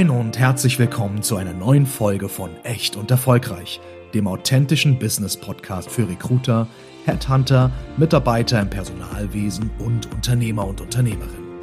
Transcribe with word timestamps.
Moin 0.00 0.08
und 0.08 0.38
herzlich 0.38 0.78
willkommen 0.78 1.22
zu 1.22 1.36
einer 1.36 1.52
neuen 1.52 1.84
Folge 1.84 2.30
von 2.30 2.48
Echt 2.62 2.96
und 2.96 3.10
Erfolgreich, 3.10 3.82
dem 4.14 4.28
authentischen 4.28 4.98
Business 4.98 5.36
Podcast 5.36 5.90
für 5.90 6.08
Recruiter, 6.08 6.66
Headhunter, 7.04 7.70
Mitarbeiter 7.98 8.62
im 8.62 8.70
Personalwesen 8.70 9.70
und 9.78 10.10
Unternehmer 10.10 10.66
und 10.66 10.80
Unternehmerinnen. 10.80 11.60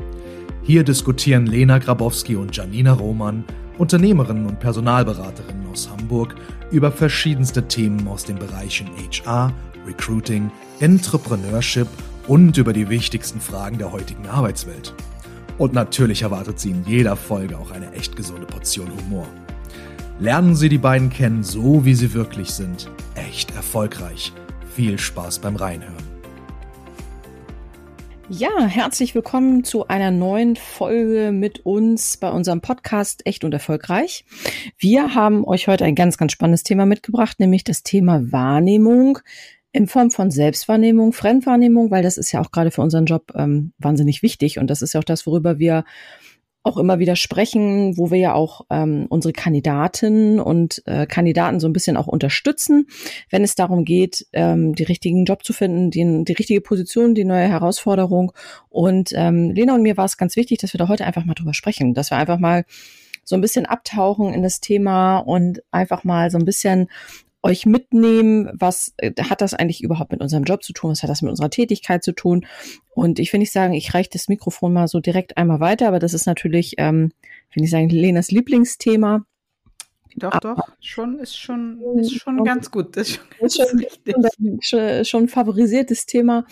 Hier 0.61 0.83
diskutieren 0.83 1.47
Lena 1.47 1.79
Grabowski 1.79 2.35
und 2.35 2.55
Janina 2.55 2.93
Roman, 2.93 3.43
Unternehmerinnen 3.79 4.45
und 4.45 4.59
Personalberaterinnen 4.59 5.65
aus 5.71 5.89
Hamburg, 5.89 6.35
über 6.69 6.91
verschiedenste 6.91 7.67
Themen 7.67 8.07
aus 8.07 8.23
den 8.23 8.37
Bereichen 8.37 8.87
HR, 8.97 9.51
Recruiting, 9.87 10.51
Entrepreneurship 10.79 11.87
und 12.27 12.55
über 12.55 12.73
die 12.73 12.87
wichtigsten 12.87 13.41
Fragen 13.41 13.79
der 13.79 13.91
heutigen 13.91 14.27
Arbeitswelt. 14.27 14.93
Und 15.57 15.73
natürlich 15.73 16.21
erwartet 16.21 16.59
Sie 16.59 16.69
in 16.69 16.85
jeder 16.85 17.15
Folge 17.15 17.57
auch 17.57 17.71
eine 17.71 17.91
echt 17.93 18.15
gesunde 18.15 18.45
Portion 18.45 18.91
Humor. 18.95 19.27
Lernen 20.19 20.55
Sie 20.55 20.69
die 20.69 20.77
beiden 20.77 21.09
kennen, 21.09 21.43
so 21.43 21.83
wie 21.83 21.95
sie 21.95 22.13
wirklich 22.13 22.51
sind. 22.51 22.91
Echt 23.15 23.55
erfolgreich. 23.55 24.33
Viel 24.75 24.99
Spaß 24.99 25.39
beim 25.39 25.55
Reinhören. 25.55 25.95
Ja, 28.29 28.65
herzlich 28.67 29.15
willkommen 29.15 29.63
zu 29.63 29.87
einer 29.87 30.11
neuen 30.11 30.57
Folge 30.57 31.31
mit 31.31 31.65
uns 31.65 32.17
bei 32.17 32.29
unserem 32.29 32.61
Podcast 32.61 33.25
Echt 33.25 33.43
und 33.43 33.53
Erfolgreich. 33.53 34.25
Wir 34.77 35.15
haben 35.15 35.43
euch 35.43 35.67
heute 35.67 35.85
ein 35.85 35.95
ganz, 35.95 36.17
ganz 36.17 36.33
spannendes 36.33 36.63
Thema 36.63 36.85
mitgebracht, 36.85 37.39
nämlich 37.39 37.63
das 37.63 37.83
Thema 37.83 38.31
Wahrnehmung 38.31 39.19
in 39.77 39.87
Form 39.87 40.09
von 40.09 40.31
Selbstwahrnehmung, 40.31 41.13
Fremdwahrnehmung, 41.13 41.91
weil 41.91 42.01
das 42.01 42.17
ist 42.17 42.31
ja 42.31 42.41
auch 42.41 42.51
gerade 42.51 42.71
für 42.71 42.81
unseren 42.81 43.05
Job 43.05 43.31
ähm, 43.35 43.73
wahnsinnig 43.77 44.23
wichtig 44.23 44.57
und 44.57 44.69
das 44.71 44.81
ist 44.81 44.93
ja 44.93 44.99
auch 44.99 45.05
das, 45.05 45.27
worüber 45.27 45.59
wir 45.59 45.85
auch 46.63 46.77
immer 46.77 46.97
wieder 46.97 47.15
sprechen, 47.15 47.95
wo 47.95 48.09
wir 48.09 48.17
ja 48.17 48.33
auch 48.33 48.65
ähm, 48.71 49.05
unsere 49.07 49.33
Kandidaten 49.33 50.39
und 50.39 50.81
äh, 50.85 51.05
Kandidaten 51.05 51.59
so 51.59 51.67
ein 51.67 51.73
bisschen 51.73 51.95
auch 51.95 52.07
unterstützen, 52.07 52.87
wenn 53.29 53.43
es 53.43 53.53
darum 53.53 53.85
geht, 53.85 54.25
ähm, 54.33 54.73
die 54.73 54.83
richtigen 54.83 55.25
Job 55.25 55.45
zu 55.45 55.53
finden, 55.53 55.91
die, 55.91 56.25
die 56.25 56.33
richtige 56.33 56.59
Position, 56.59 57.15
die 57.15 57.23
neue 57.23 57.47
Herausforderung. 57.47 58.33
Und 58.67 59.11
ähm, 59.13 59.51
Lena 59.51 59.75
und 59.75 59.83
mir 59.83 59.95
war 59.95 60.05
es 60.05 60.17
ganz 60.17 60.35
wichtig, 60.35 60.57
dass 60.57 60.73
wir 60.73 60.79
da 60.79 60.89
heute 60.89 61.05
einfach 61.05 61.23
mal 61.23 61.35
drüber 61.35 61.53
sprechen, 61.53 61.93
dass 61.93 62.11
wir 62.11 62.17
einfach 62.17 62.39
mal 62.39 62.65
so 63.23 63.35
ein 63.35 63.41
bisschen 63.41 63.65
abtauchen 63.65 64.33
in 64.33 64.41
das 64.41 64.59
Thema 64.59 65.19
und 65.19 65.61
einfach 65.71 66.03
mal 66.03 66.31
so 66.31 66.37
ein 66.37 66.45
bisschen 66.45 66.89
euch 67.43 67.65
mitnehmen, 67.65 68.49
was 68.53 68.93
äh, 68.97 69.11
hat 69.29 69.41
das 69.41 69.53
eigentlich 69.53 69.83
überhaupt 69.83 70.11
mit 70.11 70.21
unserem 70.21 70.43
Job 70.43 70.63
zu 70.63 70.73
tun, 70.73 70.91
was 70.91 71.03
hat 71.03 71.09
das 71.09 71.21
mit 71.21 71.29
unserer 71.29 71.49
Tätigkeit 71.49 72.03
zu 72.03 72.11
tun. 72.11 72.45
Und 72.89 73.19
ich 73.19 73.31
will 73.31 73.39
nicht 73.39 73.51
sagen, 73.51 73.73
ich 73.73 73.93
reiche 73.93 74.09
das 74.11 74.27
Mikrofon 74.27 74.73
mal 74.73 74.87
so 74.87 74.99
direkt 74.99 75.37
einmal 75.37 75.59
weiter, 75.59 75.87
aber 75.87 75.99
das 75.99 76.13
ist 76.13 76.25
natürlich, 76.25 76.75
ähm, 76.77 77.11
will 77.53 77.63
ich 77.63 77.69
sagen, 77.69 77.89
Lenas 77.89 78.31
Lieblingsthema. 78.31 79.25
Doch, 80.15 80.31
aber 80.31 80.55
doch, 80.55 80.67
schon 80.79 81.19
ist 81.19 81.37
schon 81.37 81.79
ist 81.99 82.19
schon 82.19 82.43
ganz 82.43 82.71
gut. 82.71 82.97
Das 82.97 83.19
ist 83.39 83.55
schon, 83.55 83.79
ist 83.81 83.99
schon, 84.67 85.05
schon 85.05 85.23
ein 85.25 85.27
favorisiertes 85.27 86.07
Thema. 86.07 86.45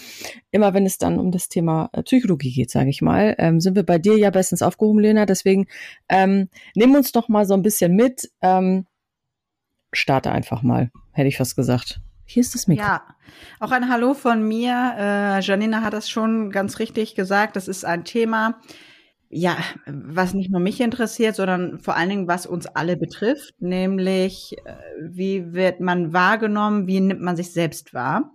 Immer 0.52 0.76
wenn 0.76 0.86
es 0.86 1.00
dann 1.00 1.18
um 1.18 1.32
das 1.32 1.50
Thema 1.50 1.90
äh, 1.92 2.04
Psychologie 2.04 2.54
geht, 2.54 2.70
sage 2.70 2.92
ich 2.92 3.02
mal, 3.02 3.34
ähm, 3.40 3.60
sind 3.60 3.76
wir 3.76 3.82
bei 3.82 3.98
dir 3.98 4.20
ja 4.20 4.30
bestens 4.30 4.62
aufgehoben, 4.62 5.00
Lena. 5.00 5.26
Deswegen 5.26 5.66
ähm, 6.10 6.50
nehmen 6.76 6.96
uns 6.96 7.12
doch 7.12 7.28
mal 7.28 7.48
so 7.48 7.56
ein 7.56 7.64
bisschen 7.64 7.96
mit. 7.96 8.30
Ähm, 8.42 8.86
starte 9.96 10.32
einfach 10.32 10.62
mal, 10.62 10.92
hätte 11.12 11.28
ich 11.28 11.38
fast 11.38 11.56
gesagt. 11.56 12.02
Hier 12.26 12.42
ist 12.42 12.56
das 12.56 12.68
Mikro. 12.68 12.84
Ja, 12.84 13.04
auch 13.60 13.72
ein 13.72 13.90
Hallo 13.90 14.14
von 14.14 14.48
mir. 14.48 14.96
Äh, 14.98 15.42
Janina 15.42 15.82
hat 15.82 15.94
das 15.94 16.10
schon 16.10 16.50
ganz 16.50 16.80
richtig 16.80 17.16
gesagt. 17.16 17.56
Das 17.56 17.68
ist 17.68 17.86
ein 17.86 18.04
Thema, 18.04 18.60
ja, 19.30 19.58
was 19.86 20.34
nicht 20.34 20.52
nur 20.52 20.60
mich 20.60 20.82
interessiert, 20.82 21.36
sondern 21.36 21.80
vor 21.80 21.96
allen 21.96 22.10
Dingen, 22.10 22.28
was 22.28 22.46
uns 22.46 22.68
alle 22.68 22.98
betrifft, 22.98 23.62
nämlich 23.62 24.56
äh, 24.66 24.74
wie 25.02 25.54
wird 25.54 25.82
man 25.82 26.14
wahrgenommen, 26.14 26.88
wie 26.88 27.00
nimmt 27.00 27.22
man 27.22 27.36
sich 27.36 27.52
selbst 27.52 27.94
wahr. 27.94 28.32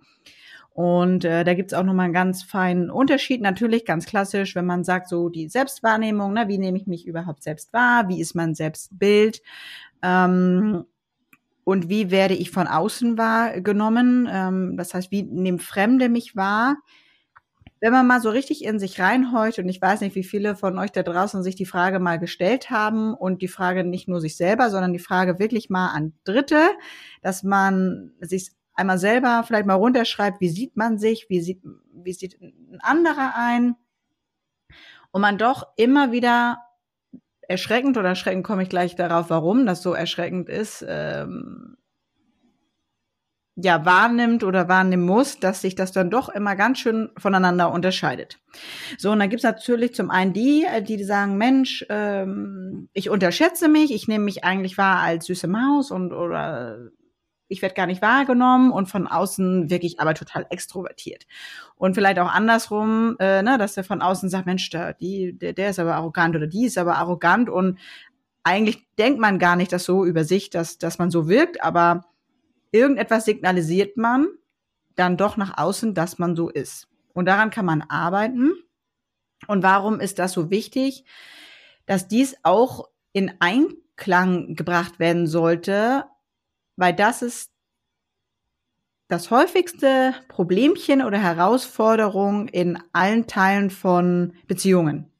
Und 0.72 1.24
äh, 1.24 1.42
da 1.42 1.54
gibt's 1.54 1.74
auch 1.74 1.82
nochmal 1.82 2.04
einen 2.04 2.14
ganz 2.14 2.42
feinen 2.42 2.90
Unterschied. 2.90 3.40
Natürlich 3.40 3.84
ganz 3.84 4.06
klassisch, 4.06 4.54
wenn 4.54 4.66
man 4.66 4.84
sagt, 4.84 5.08
so 5.08 5.28
die 5.28 5.48
Selbstwahrnehmung, 5.48 6.32
ne, 6.32 6.48
wie 6.48 6.58
nehme 6.58 6.78
ich 6.78 6.86
mich 6.86 7.06
überhaupt 7.06 7.42
selbst 7.42 7.72
wahr, 7.72 8.08
wie 8.08 8.20
ist 8.20 8.34
mein 8.34 8.54
Selbstbild. 8.54 9.42
Ähm, 10.02 10.84
und 11.64 11.88
wie 11.88 12.10
werde 12.10 12.34
ich 12.34 12.50
von 12.50 12.66
außen 12.66 13.18
wahrgenommen? 13.18 14.28
Ähm, 14.30 14.76
das 14.76 14.94
heißt, 14.94 15.10
wie 15.10 15.22
nehmen 15.22 15.58
Fremde 15.58 16.08
mich 16.08 16.36
wahr? 16.36 16.76
Wenn 17.80 17.92
man 17.92 18.06
mal 18.06 18.20
so 18.20 18.28
richtig 18.28 18.64
in 18.64 18.78
sich 18.78 19.00
reinhorcht, 19.00 19.58
und 19.58 19.68
ich 19.68 19.80
weiß 19.80 20.02
nicht, 20.02 20.14
wie 20.14 20.24
viele 20.24 20.54
von 20.54 20.78
euch 20.78 20.92
da 20.92 21.02
draußen 21.02 21.42
sich 21.42 21.56
die 21.56 21.66
Frage 21.66 21.98
mal 21.98 22.18
gestellt 22.18 22.70
haben 22.70 23.14
und 23.14 23.40
die 23.40 23.48
Frage 23.48 23.84
nicht 23.84 24.06
nur 24.06 24.20
sich 24.20 24.36
selber, 24.36 24.68
sondern 24.68 24.92
die 24.92 24.98
Frage 24.98 25.38
wirklich 25.38 25.70
mal 25.70 25.88
an 25.88 26.12
Dritte, 26.24 26.60
dass 27.22 27.42
man 27.42 28.12
sich 28.20 28.50
einmal 28.74 28.98
selber 28.98 29.44
vielleicht 29.46 29.66
mal 29.66 29.74
runterschreibt, 29.74 30.40
wie 30.40 30.48
sieht 30.50 30.76
man 30.76 30.98
sich, 30.98 31.26
wie 31.30 31.40
sieht, 31.40 31.62
wie 31.92 32.12
sieht 32.12 32.40
ein 32.40 32.80
anderer 32.80 33.34
ein, 33.34 33.76
und 35.12 35.20
man 35.20 35.38
doch 35.38 35.66
immer 35.76 36.12
wieder 36.12 36.58
erschreckend 37.50 37.98
oder 37.98 38.10
erschreckend 38.10 38.46
komme 38.46 38.62
ich 38.62 38.68
gleich 38.68 38.94
darauf, 38.94 39.28
warum 39.28 39.66
das 39.66 39.82
so 39.82 39.92
erschreckend 39.92 40.48
ist, 40.48 40.84
ähm, 40.88 41.76
ja, 43.56 43.84
wahrnimmt 43.84 44.44
oder 44.44 44.68
wahrnehmen 44.68 45.04
muss, 45.04 45.40
dass 45.40 45.60
sich 45.60 45.74
das 45.74 45.92
dann 45.92 46.08
doch 46.08 46.28
immer 46.28 46.54
ganz 46.54 46.78
schön 46.78 47.10
voneinander 47.18 47.72
unterscheidet. 47.72 48.38
So, 48.96 49.10
und 49.10 49.18
dann 49.18 49.28
gibt's 49.28 49.42
natürlich 49.42 49.92
zum 49.92 50.10
einen 50.10 50.32
die, 50.32 50.64
die 50.82 51.02
sagen, 51.04 51.36
Mensch, 51.36 51.84
ähm, 51.90 52.88
ich 52.92 53.10
unterschätze 53.10 53.68
mich, 53.68 53.92
ich 53.92 54.06
nehme 54.06 54.24
mich 54.24 54.44
eigentlich 54.44 54.78
wahr 54.78 55.00
als 55.00 55.26
süße 55.26 55.48
Maus 55.48 55.90
und 55.90 56.12
oder 56.12 56.90
ich 57.50 57.62
werde 57.62 57.74
gar 57.74 57.86
nicht 57.86 58.00
wahrgenommen 58.00 58.70
und 58.70 58.86
von 58.86 59.06
außen 59.06 59.68
wirklich 59.70 60.00
aber 60.00 60.14
total 60.14 60.46
extrovertiert. 60.50 61.26
Und 61.74 61.94
vielleicht 61.94 62.18
auch 62.20 62.32
andersrum, 62.32 63.16
äh, 63.18 63.42
ne, 63.42 63.58
dass 63.58 63.74
der 63.74 63.84
von 63.84 64.00
außen 64.00 64.30
sagt, 64.30 64.46
Mensch, 64.46 64.70
der, 64.70 64.94
die, 64.94 65.36
der, 65.36 65.52
der 65.52 65.70
ist 65.70 65.78
aber 65.78 65.96
arrogant 65.96 66.36
oder 66.36 66.46
die 66.46 66.66
ist 66.66 66.78
aber 66.78 66.96
arrogant 66.96 67.50
und 67.50 67.78
eigentlich 68.44 68.86
denkt 68.98 69.20
man 69.20 69.38
gar 69.38 69.56
nicht 69.56 69.72
das 69.72 69.84
so 69.84 70.04
über 70.04 70.24
sich, 70.24 70.48
dass, 70.48 70.78
dass 70.78 70.98
man 70.98 71.10
so 71.10 71.28
wirkt, 71.28 71.62
aber 71.62 72.06
irgendetwas 72.70 73.24
signalisiert 73.24 73.96
man 73.96 74.28
dann 74.94 75.16
doch 75.16 75.36
nach 75.36 75.58
außen, 75.58 75.92
dass 75.94 76.18
man 76.18 76.36
so 76.36 76.48
ist. 76.48 76.88
Und 77.12 77.26
daran 77.26 77.50
kann 77.50 77.66
man 77.66 77.82
arbeiten. 77.82 78.52
Und 79.46 79.62
warum 79.62 80.00
ist 80.00 80.18
das 80.18 80.32
so 80.32 80.50
wichtig? 80.50 81.04
Dass 81.86 82.06
dies 82.06 82.36
auch 82.44 82.88
in 83.12 83.32
Einklang 83.40 84.54
gebracht 84.54 85.00
werden 85.00 85.26
sollte 85.26 86.04
weil 86.76 86.94
das 86.94 87.22
ist 87.22 87.50
das 89.08 89.30
häufigste 89.30 90.14
Problemchen 90.28 91.02
oder 91.02 91.18
Herausforderung 91.18 92.48
in 92.48 92.78
allen 92.92 93.26
Teilen 93.26 93.70
von 93.70 94.34
Beziehungen. 94.46 95.10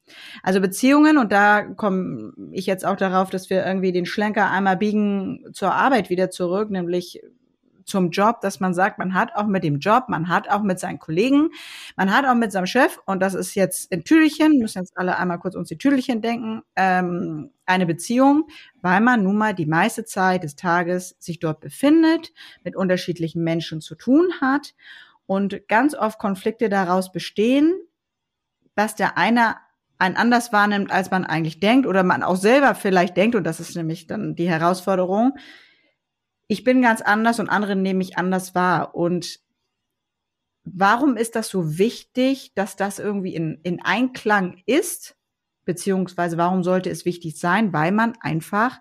Also 0.43 0.61
Beziehungen, 0.61 1.19
und 1.19 1.33
da 1.33 1.63
komme 1.63 2.33
ich 2.53 2.67
jetzt 2.67 2.85
auch 2.87 2.97
darauf, 2.97 3.31
dass 3.31 3.51
wir 3.51 3.65
irgendwie 3.65 3.93
den 3.93 4.07
Schlenker 4.07 4.51
einmal 4.51 4.77
biegen 4.77 5.45
zur 5.53 5.73
Arbeit 5.75 6.11
wieder 6.11 6.31
zurück, 6.31 6.71
nämlich 6.71 7.21
zum 7.91 8.11
Job, 8.11 8.41
dass 8.41 8.61
man 8.61 8.73
sagt, 8.73 8.99
man 8.99 9.13
hat 9.15 9.35
auch 9.35 9.47
mit 9.47 9.65
dem 9.65 9.79
Job, 9.79 10.05
man 10.09 10.29
hat 10.29 10.49
auch 10.49 10.63
mit 10.63 10.81
seinen 10.81 10.99
Kollegen, 10.99 11.51
man 11.97 12.15
hat 12.15 12.25
auch 12.25 12.35
mit 12.35 12.53
seinem 12.53 12.67
Chef, 12.67 12.99
und 13.05 13.21
das 13.21 13.35
ist 13.35 13.55
jetzt 13.55 13.93
in 13.93 14.05
Tüdelchen, 14.05 14.59
müssen 14.59 14.79
jetzt 14.79 14.97
alle 14.97 15.19
einmal 15.19 15.39
kurz 15.39 15.55
uns 15.55 15.69
die 15.69 15.77
Tüdelchen 15.77 16.23
denken, 16.23 16.63
ähm, 16.77 17.51
eine 17.67 17.87
Beziehung, 17.87 18.47
weil 18.81 19.01
man 19.01 19.23
nun 19.23 19.37
mal 19.37 19.55
die 19.55 19.67
meiste 19.67 20.05
Zeit 20.05 20.45
des 20.45 20.57
Tages 20.57 21.17
sich 21.19 21.39
dort 21.39 21.61
befindet, 21.61 22.33
mit 22.65 22.77
unterschiedlichen 22.77 23.45
Menschen 23.45 23.81
zu 23.81 23.95
tun 23.95 24.33
hat. 24.41 24.75
Und 25.27 25.69
ganz 25.69 25.95
oft 25.95 26.19
Konflikte 26.19 26.69
daraus 26.69 27.13
bestehen, 27.13 27.73
dass 28.75 28.97
der 28.97 29.17
eine 29.17 29.57
ein 30.01 30.17
anders 30.17 30.53
wahrnimmt, 30.53 30.91
als 30.91 31.11
man 31.11 31.25
eigentlich 31.25 31.61
denkt 31.61 31.87
oder 31.87 32.03
man 32.03 32.23
auch 32.23 32.37
selber 32.37 32.75
vielleicht 32.75 33.17
denkt, 33.17 33.37
und 33.37 33.45
das 33.45 33.61
ist 33.61 33.77
nämlich 33.77 34.07
dann 34.07 34.35
die 34.35 34.49
Herausforderung, 34.49 35.35
ich 36.51 36.65
bin 36.65 36.83
ganz 36.83 37.01
anders 37.01 37.39
und 37.39 37.49
andere 37.49 37.77
nehmen 37.77 37.99
mich 37.99 38.19
anders 38.19 38.57
wahr. 38.57 38.97
Und 38.97 39.39
warum 40.65 41.17
ist 41.17 41.37
das 41.37 41.49
so 41.49 41.79
wichtig, 41.79 42.53
dass 42.57 42.75
das 42.75 42.99
irgendwie 42.99 43.37
in, 43.37 43.61
in 43.63 43.81
Einklang 43.81 44.61
ist? 44.67 45.17
Beziehungsweise 45.65 46.39
warum 46.39 46.65
sollte 46.65 46.91
es 46.91 47.05
wichtig 47.05 47.39
sein? 47.39 47.73
Weil 47.73 47.93
man 47.93 48.17
einfach 48.21 48.81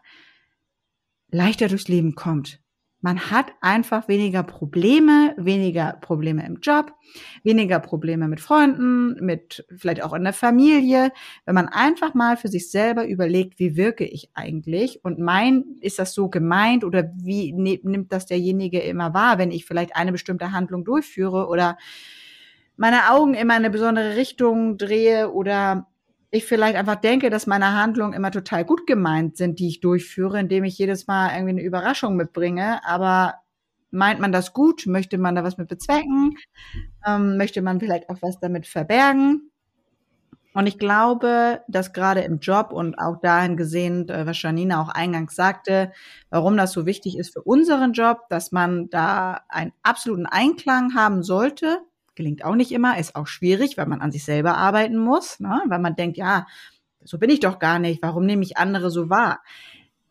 leichter 1.29 1.67
durchs 1.67 1.87
Leben 1.87 2.15
kommt. 2.15 2.59
Man 3.01 3.31
hat 3.31 3.53
einfach 3.61 4.09
weniger 4.09 4.43
Probleme, 4.43 5.33
weniger 5.37 5.93
Probleme 6.01 6.45
im 6.45 6.59
Job, 6.59 6.93
weniger 7.43 7.79
Probleme 7.79 8.27
mit 8.27 8.41
Freunden, 8.41 9.23
mit 9.25 9.65
vielleicht 9.77 10.03
auch 10.03 10.13
in 10.13 10.25
der 10.25 10.33
Familie. 10.33 11.11
Wenn 11.45 11.55
man 11.55 11.69
einfach 11.69 12.13
mal 12.13 12.35
für 12.35 12.49
sich 12.49 12.69
selber 12.69 13.07
überlegt, 13.07 13.57
wie 13.57 13.77
wirke 13.77 14.03
ich 14.03 14.29
eigentlich 14.33 15.03
und 15.05 15.17
mein, 15.17 15.63
ist 15.79 15.97
das 15.97 16.13
so 16.13 16.29
gemeint 16.29 16.83
oder 16.83 17.09
wie 17.15 17.53
ne, 17.53 17.79
nimmt 17.83 18.11
das 18.11 18.25
derjenige 18.25 18.79
immer 18.79 19.13
wahr, 19.13 19.37
wenn 19.37 19.51
ich 19.51 19.65
vielleicht 19.65 19.95
eine 19.95 20.11
bestimmte 20.11 20.51
Handlung 20.51 20.83
durchführe 20.83 21.47
oder 21.47 21.77
meine 22.75 23.11
Augen 23.11 23.33
in 23.33 23.51
eine 23.51 23.69
besondere 23.69 24.15
Richtung 24.15 24.77
drehe 24.77 25.31
oder 25.31 25.88
ich 26.31 26.45
vielleicht 26.45 26.75
einfach 26.75 26.95
denke, 26.95 27.29
dass 27.29 27.47
meine 27.47 27.73
Handlungen 27.73 28.13
immer 28.13 28.31
total 28.31 28.63
gut 28.63 28.85
gemeint 28.85 29.37
sind, 29.37 29.59
die 29.59 29.67
ich 29.67 29.79
durchführe, 29.79 30.39
indem 30.39 30.63
ich 30.63 30.77
jedes 30.77 31.07
Mal 31.07 31.31
irgendwie 31.31 31.51
eine 31.51 31.63
Überraschung 31.63 32.15
mitbringe. 32.15 32.85
Aber 32.85 33.35
meint 33.91 34.19
man 34.19 34.31
das 34.31 34.53
gut? 34.53 34.85
Möchte 34.85 35.17
man 35.17 35.35
da 35.35 35.43
was 35.43 35.57
mit 35.57 35.67
bezwecken? 35.67 36.37
Ähm, 37.05 37.37
möchte 37.37 37.61
man 37.61 37.79
vielleicht 37.79 38.09
auch 38.09 38.21
was 38.21 38.39
damit 38.39 38.67
verbergen? 38.67 39.49
Und 40.53 40.67
ich 40.67 40.79
glaube, 40.79 41.61
dass 41.67 41.93
gerade 41.93 42.21
im 42.21 42.39
Job 42.39 42.71
und 42.73 42.95
auch 42.97 43.21
dahin 43.21 43.55
gesehen, 43.55 44.09
äh, 44.09 44.25
was 44.25 44.41
Janina 44.41 44.81
auch 44.81 44.89
eingangs 44.89 45.35
sagte, 45.35 45.91
warum 46.29 46.57
das 46.57 46.71
so 46.71 46.85
wichtig 46.85 47.17
ist 47.17 47.33
für 47.33 47.41
unseren 47.41 47.93
Job, 47.93 48.21
dass 48.29 48.51
man 48.51 48.89
da 48.89 49.41
einen 49.47 49.73
absoluten 49.83 50.25
Einklang 50.25 50.95
haben 50.95 51.23
sollte. 51.23 51.79
Gelingt 52.19 52.43
auch 52.43 52.55
nicht 52.55 52.73
immer, 52.73 52.97
ist 52.97 53.15
auch 53.15 53.27
schwierig, 53.27 53.77
weil 53.77 53.85
man 53.85 54.01
an 54.01 54.11
sich 54.11 54.25
selber 54.25 54.57
arbeiten 54.57 54.97
muss, 54.97 55.39
ne? 55.39 55.61
weil 55.67 55.79
man 55.79 55.95
denkt, 55.95 56.17
ja, 56.17 56.47
so 57.01 57.17
bin 57.17 57.29
ich 57.29 57.39
doch 57.39 57.59
gar 57.59 57.79
nicht, 57.79 58.01
warum 58.01 58.25
nehme 58.25 58.43
ich 58.43 58.57
andere 58.57 58.91
so 58.91 59.09
wahr? 59.09 59.39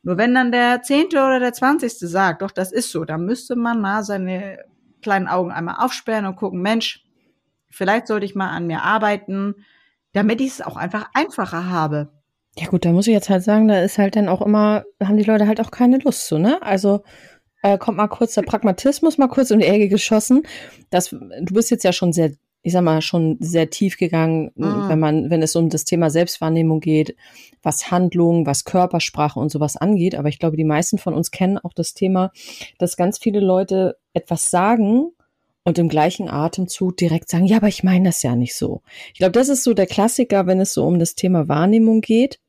Nur 0.02 0.16
wenn 0.16 0.34
dann 0.34 0.50
der 0.50 0.80
Zehnte 0.80 1.18
oder 1.18 1.38
der 1.38 1.52
Zwanzigste 1.52 2.08
sagt, 2.08 2.40
doch, 2.40 2.50
das 2.50 2.72
ist 2.72 2.92
so, 2.92 3.04
dann 3.04 3.26
müsste 3.26 3.56
man 3.56 3.82
mal 3.82 4.04
seine 4.04 4.64
kleinen 5.02 5.28
Augen 5.28 5.52
einmal 5.52 5.84
aufsperren 5.84 6.24
und 6.24 6.36
gucken, 6.36 6.62
Mensch, 6.62 7.04
vielleicht 7.68 8.06
sollte 8.06 8.24
ich 8.24 8.34
mal 8.34 8.48
an 8.48 8.66
mir 8.66 8.80
arbeiten, 8.84 9.66
damit 10.12 10.40
ich 10.40 10.52
es 10.52 10.60
auch 10.62 10.78
einfach 10.78 11.10
einfacher 11.12 11.68
habe. 11.68 12.08
Ja 12.56 12.68
gut, 12.68 12.86
da 12.86 12.92
muss 12.92 13.06
ich 13.06 13.12
jetzt 13.12 13.28
halt 13.28 13.42
sagen, 13.42 13.68
da 13.68 13.82
ist 13.82 13.98
halt 13.98 14.16
dann 14.16 14.30
auch 14.30 14.40
immer, 14.40 14.84
haben 15.02 15.18
die 15.18 15.24
Leute 15.24 15.46
halt 15.46 15.60
auch 15.60 15.70
keine 15.70 15.98
Lust 15.98 16.26
zu, 16.26 16.38
ne? 16.38 16.62
Also 16.62 17.02
äh, 17.62 17.78
kommt 17.78 17.96
mal 17.96 18.08
kurz 18.08 18.34
der 18.34 18.42
Pragmatismus 18.42 19.18
mal 19.18 19.28
kurz 19.28 19.50
um 19.50 19.58
die 19.58 19.66
Ecke 19.66 19.88
geschossen. 19.88 20.42
Das, 20.90 21.10
du 21.10 21.54
bist 21.54 21.70
jetzt 21.70 21.84
ja 21.84 21.92
schon 21.92 22.12
sehr, 22.12 22.32
ich 22.62 22.72
sag 22.72 22.82
mal, 22.82 23.02
schon 23.02 23.36
sehr 23.40 23.70
tief 23.70 23.96
gegangen, 23.96 24.50
mhm. 24.54 24.88
wenn 24.88 24.98
man, 24.98 25.30
wenn 25.30 25.42
es 25.42 25.56
um 25.56 25.68
das 25.68 25.84
Thema 25.84 26.10
Selbstwahrnehmung 26.10 26.80
geht, 26.80 27.16
was 27.62 27.90
Handlung, 27.90 28.46
was 28.46 28.64
Körpersprache 28.64 29.40
und 29.40 29.50
sowas 29.50 29.76
angeht. 29.76 30.14
Aber 30.14 30.28
ich 30.28 30.38
glaube, 30.38 30.56
die 30.56 30.64
meisten 30.64 30.98
von 30.98 31.14
uns 31.14 31.30
kennen 31.30 31.58
auch 31.58 31.72
das 31.74 31.94
Thema, 31.94 32.30
dass 32.78 32.96
ganz 32.96 33.18
viele 33.18 33.40
Leute 33.40 33.96
etwas 34.12 34.50
sagen 34.50 35.10
und 35.64 35.78
im 35.78 35.88
gleichen 35.88 36.30
Atemzug 36.30 36.96
direkt 36.96 37.28
sagen, 37.28 37.44
ja, 37.44 37.58
aber 37.58 37.68
ich 37.68 37.84
meine 37.84 38.08
das 38.08 38.22
ja 38.22 38.34
nicht 38.34 38.56
so. 38.56 38.82
Ich 39.12 39.18
glaube, 39.18 39.32
das 39.32 39.48
ist 39.48 39.64
so 39.64 39.74
der 39.74 39.86
Klassiker, 39.86 40.46
wenn 40.46 40.60
es 40.60 40.72
so 40.72 40.84
um 40.86 40.98
das 40.98 41.14
Thema 41.14 41.48
Wahrnehmung 41.48 42.00
geht, 42.00 42.40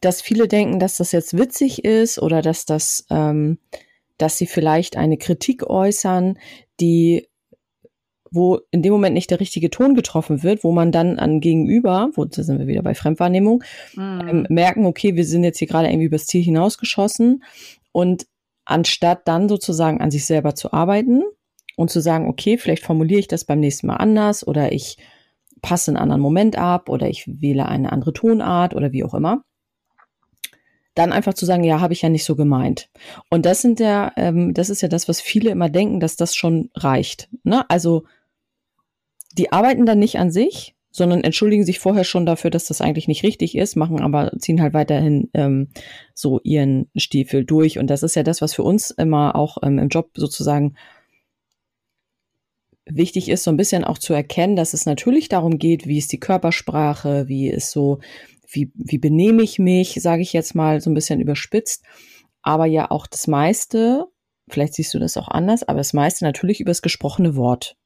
dass 0.00 0.20
viele 0.20 0.48
denken, 0.48 0.78
dass 0.78 0.96
das 0.96 1.12
jetzt 1.12 1.36
witzig 1.36 1.84
ist 1.84 2.20
oder 2.20 2.42
dass 2.42 2.64
das, 2.64 3.06
ähm, 3.10 3.58
dass 4.16 4.38
sie 4.38 4.46
vielleicht 4.46 4.96
eine 4.96 5.18
Kritik 5.18 5.68
äußern, 5.68 6.38
die 6.80 7.26
wo 8.30 8.60
in 8.72 8.82
dem 8.82 8.92
Moment 8.92 9.14
nicht 9.14 9.30
der 9.30 9.40
richtige 9.40 9.70
Ton 9.70 9.94
getroffen 9.94 10.42
wird, 10.42 10.62
wo 10.62 10.70
man 10.70 10.92
dann 10.92 11.18
an 11.18 11.40
Gegenüber, 11.40 12.10
wo 12.14 12.26
da 12.26 12.42
sind 12.42 12.58
wir 12.58 12.66
wieder 12.66 12.82
bei 12.82 12.94
Fremdwahrnehmung, 12.94 13.64
mm. 13.94 14.00
ähm, 14.00 14.46
merken, 14.50 14.84
okay, 14.84 15.16
wir 15.16 15.24
sind 15.24 15.44
jetzt 15.44 15.58
hier 15.58 15.66
gerade 15.66 15.88
irgendwie 15.88 16.08
übers 16.08 16.26
Ziel 16.26 16.42
hinausgeschossen 16.42 17.42
und 17.90 18.26
anstatt 18.66 19.26
dann 19.26 19.48
sozusagen 19.48 20.02
an 20.02 20.10
sich 20.10 20.26
selber 20.26 20.54
zu 20.54 20.74
arbeiten, 20.74 21.22
und 21.78 21.90
zu 21.90 22.00
sagen, 22.00 22.28
okay, 22.28 22.58
vielleicht 22.58 22.82
formuliere 22.82 23.20
ich 23.20 23.28
das 23.28 23.44
beim 23.44 23.60
nächsten 23.60 23.86
Mal 23.86 23.96
anders 23.96 24.44
oder 24.44 24.72
ich 24.72 24.98
passe 25.62 25.92
einen 25.92 25.96
anderen 25.96 26.20
Moment 26.20 26.58
ab 26.58 26.88
oder 26.88 27.08
ich 27.08 27.24
wähle 27.40 27.66
eine 27.66 27.92
andere 27.92 28.12
Tonart 28.12 28.74
oder 28.74 28.90
wie 28.90 29.04
auch 29.04 29.14
immer. 29.14 29.44
Dann 30.98 31.12
einfach 31.12 31.34
zu 31.34 31.46
sagen, 31.46 31.62
ja, 31.62 31.80
habe 31.80 31.92
ich 31.92 32.02
ja 32.02 32.08
nicht 32.08 32.24
so 32.24 32.34
gemeint. 32.34 32.90
Und 33.30 33.46
das 33.46 33.62
sind 33.62 33.78
ja, 33.78 34.10
ähm, 34.16 34.52
das 34.52 34.68
ist 34.68 34.80
ja 34.80 34.88
das, 34.88 35.08
was 35.08 35.20
viele 35.20 35.50
immer 35.50 35.68
denken, 35.68 36.00
dass 36.00 36.16
das 36.16 36.34
schon 36.34 36.70
reicht. 36.74 37.28
Ne? 37.44 37.64
Also 37.70 38.02
die 39.32 39.52
arbeiten 39.52 39.86
dann 39.86 40.00
nicht 40.00 40.18
an 40.18 40.32
sich, 40.32 40.74
sondern 40.90 41.22
entschuldigen 41.22 41.64
sich 41.64 41.78
vorher 41.78 42.02
schon 42.02 42.26
dafür, 42.26 42.50
dass 42.50 42.66
das 42.66 42.80
eigentlich 42.80 43.06
nicht 43.06 43.22
richtig 43.22 43.56
ist, 43.56 43.76
machen 43.76 44.00
aber, 44.00 44.32
ziehen 44.40 44.60
halt 44.60 44.74
weiterhin 44.74 45.30
ähm, 45.34 45.68
so 46.14 46.40
ihren 46.42 46.90
Stiefel 46.96 47.44
durch. 47.44 47.78
Und 47.78 47.88
das 47.90 48.02
ist 48.02 48.16
ja 48.16 48.24
das, 48.24 48.42
was 48.42 48.52
für 48.52 48.64
uns 48.64 48.90
immer 48.90 49.36
auch 49.36 49.58
ähm, 49.62 49.78
im 49.78 49.90
Job 49.90 50.10
sozusagen 50.16 50.74
wichtig 52.86 53.28
ist, 53.28 53.44
so 53.44 53.52
ein 53.52 53.56
bisschen 53.56 53.84
auch 53.84 53.98
zu 53.98 54.14
erkennen, 54.14 54.56
dass 54.56 54.74
es 54.74 54.84
natürlich 54.84 55.28
darum 55.28 55.58
geht, 55.58 55.86
wie 55.86 55.98
ist 55.98 56.10
die 56.10 56.18
Körpersprache, 56.18 57.28
wie 57.28 57.48
ist 57.48 57.70
so, 57.70 58.00
wie, 58.50 58.72
wie 58.74 58.98
benehme 58.98 59.42
ich 59.42 59.58
mich, 59.58 59.94
sage 60.00 60.22
ich 60.22 60.32
jetzt 60.32 60.54
mal 60.54 60.80
so 60.80 60.90
ein 60.90 60.94
bisschen 60.94 61.20
überspitzt, 61.20 61.84
aber 62.42 62.66
ja 62.66 62.90
auch 62.90 63.06
das 63.06 63.26
meiste, 63.26 64.06
vielleicht 64.48 64.74
siehst 64.74 64.94
du 64.94 64.98
das 64.98 65.16
auch 65.16 65.28
anders, 65.28 65.62
aber 65.62 65.78
das 65.78 65.92
meiste 65.92 66.24
natürlich 66.24 66.60
über 66.60 66.70
das 66.70 66.82
gesprochene 66.82 67.36
Wort. 67.36 67.76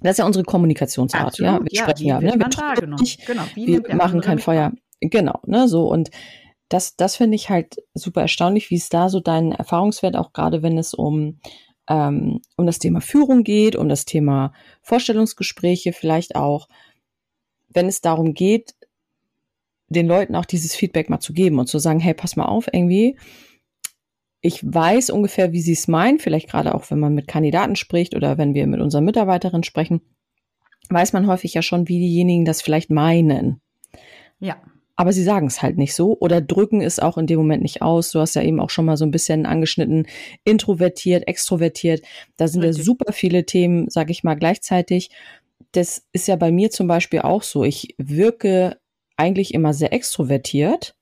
Das 0.00 0.12
ist 0.12 0.18
ja 0.18 0.26
unsere 0.26 0.44
Kommunikationsart, 0.44 1.26
Absolut, 1.26 1.52
ja. 1.52 1.60
Wir 1.60 1.70
ja, 1.70 1.82
sprechen 1.82 2.06
ja, 2.06 2.20
ne? 2.20 2.34
wir, 2.34 2.86
nicht, 3.00 3.26
genau, 3.26 3.42
wir 3.54 3.94
machen 3.94 4.20
kein 4.20 4.40
Feuer. 4.40 4.72
Genau, 5.00 5.40
ne, 5.46 5.68
so 5.68 5.88
und 5.88 6.10
das, 6.68 6.96
das 6.96 7.14
finde 7.16 7.36
ich 7.36 7.50
halt 7.50 7.76
super 7.92 8.22
erstaunlich, 8.22 8.70
wie 8.70 8.76
es 8.76 8.88
da 8.88 9.08
so 9.08 9.20
dein 9.20 9.52
Erfahrungswert 9.52 10.16
auch 10.16 10.32
gerade, 10.32 10.62
wenn 10.62 10.78
es 10.78 10.94
um 10.94 11.38
ähm, 11.88 12.40
um 12.56 12.66
das 12.66 12.78
Thema 12.78 13.00
Führung 13.00 13.44
geht, 13.44 13.76
um 13.76 13.88
das 13.88 14.06
Thema 14.06 14.52
Vorstellungsgespräche 14.82 15.92
vielleicht 15.92 16.34
auch, 16.34 16.68
wenn 17.68 17.86
es 17.86 18.00
darum 18.00 18.34
geht, 18.34 18.74
den 19.94 20.06
Leuten 20.06 20.34
auch 20.34 20.44
dieses 20.44 20.74
Feedback 20.74 21.08
mal 21.08 21.20
zu 21.20 21.32
geben 21.32 21.58
und 21.58 21.66
zu 21.66 21.78
sagen, 21.78 22.00
hey, 22.00 22.14
pass 22.14 22.36
mal 22.36 22.46
auf, 22.46 22.68
irgendwie, 22.72 23.16
ich 24.40 24.62
weiß 24.62 25.10
ungefähr, 25.10 25.52
wie 25.52 25.60
sie 25.60 25.72
es 25.72 25.88
meinen, 25.88 26.18
vielleicht 26.18 26.50
gerade 26.50 26.74
auch, 26.74 26.90
wenn 26.90 27.00
man 27.00 27.14
mit 27.14 27.28
Kandidaten 27.28 27.76
spricht 27.76 28.14
oder 28.14 28.36
wenn 28.36 28.54
wir 28.54 28.66
mit 28.66 28.80
unseren 28.80 29.04
Mitarbeiterinnen 29.04 29.64
sprechen, 29.64 30.02
weiß 30.90 31.14
man 31.14 31.26
häufig 31.26 31.54
ja 31.54 31.62
schon, 31.62 31.88
wie 31.88 31.98
diejenigen 31.98 32.44
das 32.44 32.60
vielleicht 32.60 32.90
meinen. 32.90 33.60
Ja 34.38 34.56
aber 34.96 35.12
sie 35.12 35.22
sagen 35.22 35.46
es 35.46 35.62
halt 35.62 35.76
nicht 35.76 35.94
so 35.94 36.16
oder 36.20 36.40
drücken 36.40 36.80
es 36.80 37.00
auch 37.00 37.18
in 37.18 37.26
dem 37.26 37.38
Moment 37.38 37.62
nicht 37.62 37.82
aus. 37.82 38.12
Du 38.12 38.20
hast 38.20 38.34
ja 38.34 38.42
eben 38.42 38.60
auch 38.60 38.70
schon 38.70 38.84
mal 38.84 38.96
so 38.96 39.04
ein 39.04 39.10
bisschen 39.10 39.46
angeschnitten, 39.46 40.06
introvertiert, 40.44 41.26
extrovertiert. 41.26 42.02
Da 42.36 42.48
sind 42.48 42.62
Richtig. 42.62 42.78
ja 42.78 42.84
super 42.84 43.12
viele 43.12 43.44
Themen, 43.44 43.90
sage 43.90 44.12
ich 44.12 44.22
mal, 44.22 44.34
gleichzeitig. 44.34 45.10
Das 45.72 46.04
ist 46.12 46.28
ja 46.28 46.36
bei 46.36 46.52
mir 46.52 46.70
zum 46.70 46.86
Beispiel 46.86 47.20
auch 47.20 47.42
so. 47.42 47.64
Ich 47.64 47.94
wirke 47.98 48.78
eigentlich 49.16 49.54
immer 49.54 49.72
sehr 49.72 49.92
extrovertiert. 49.92 50.96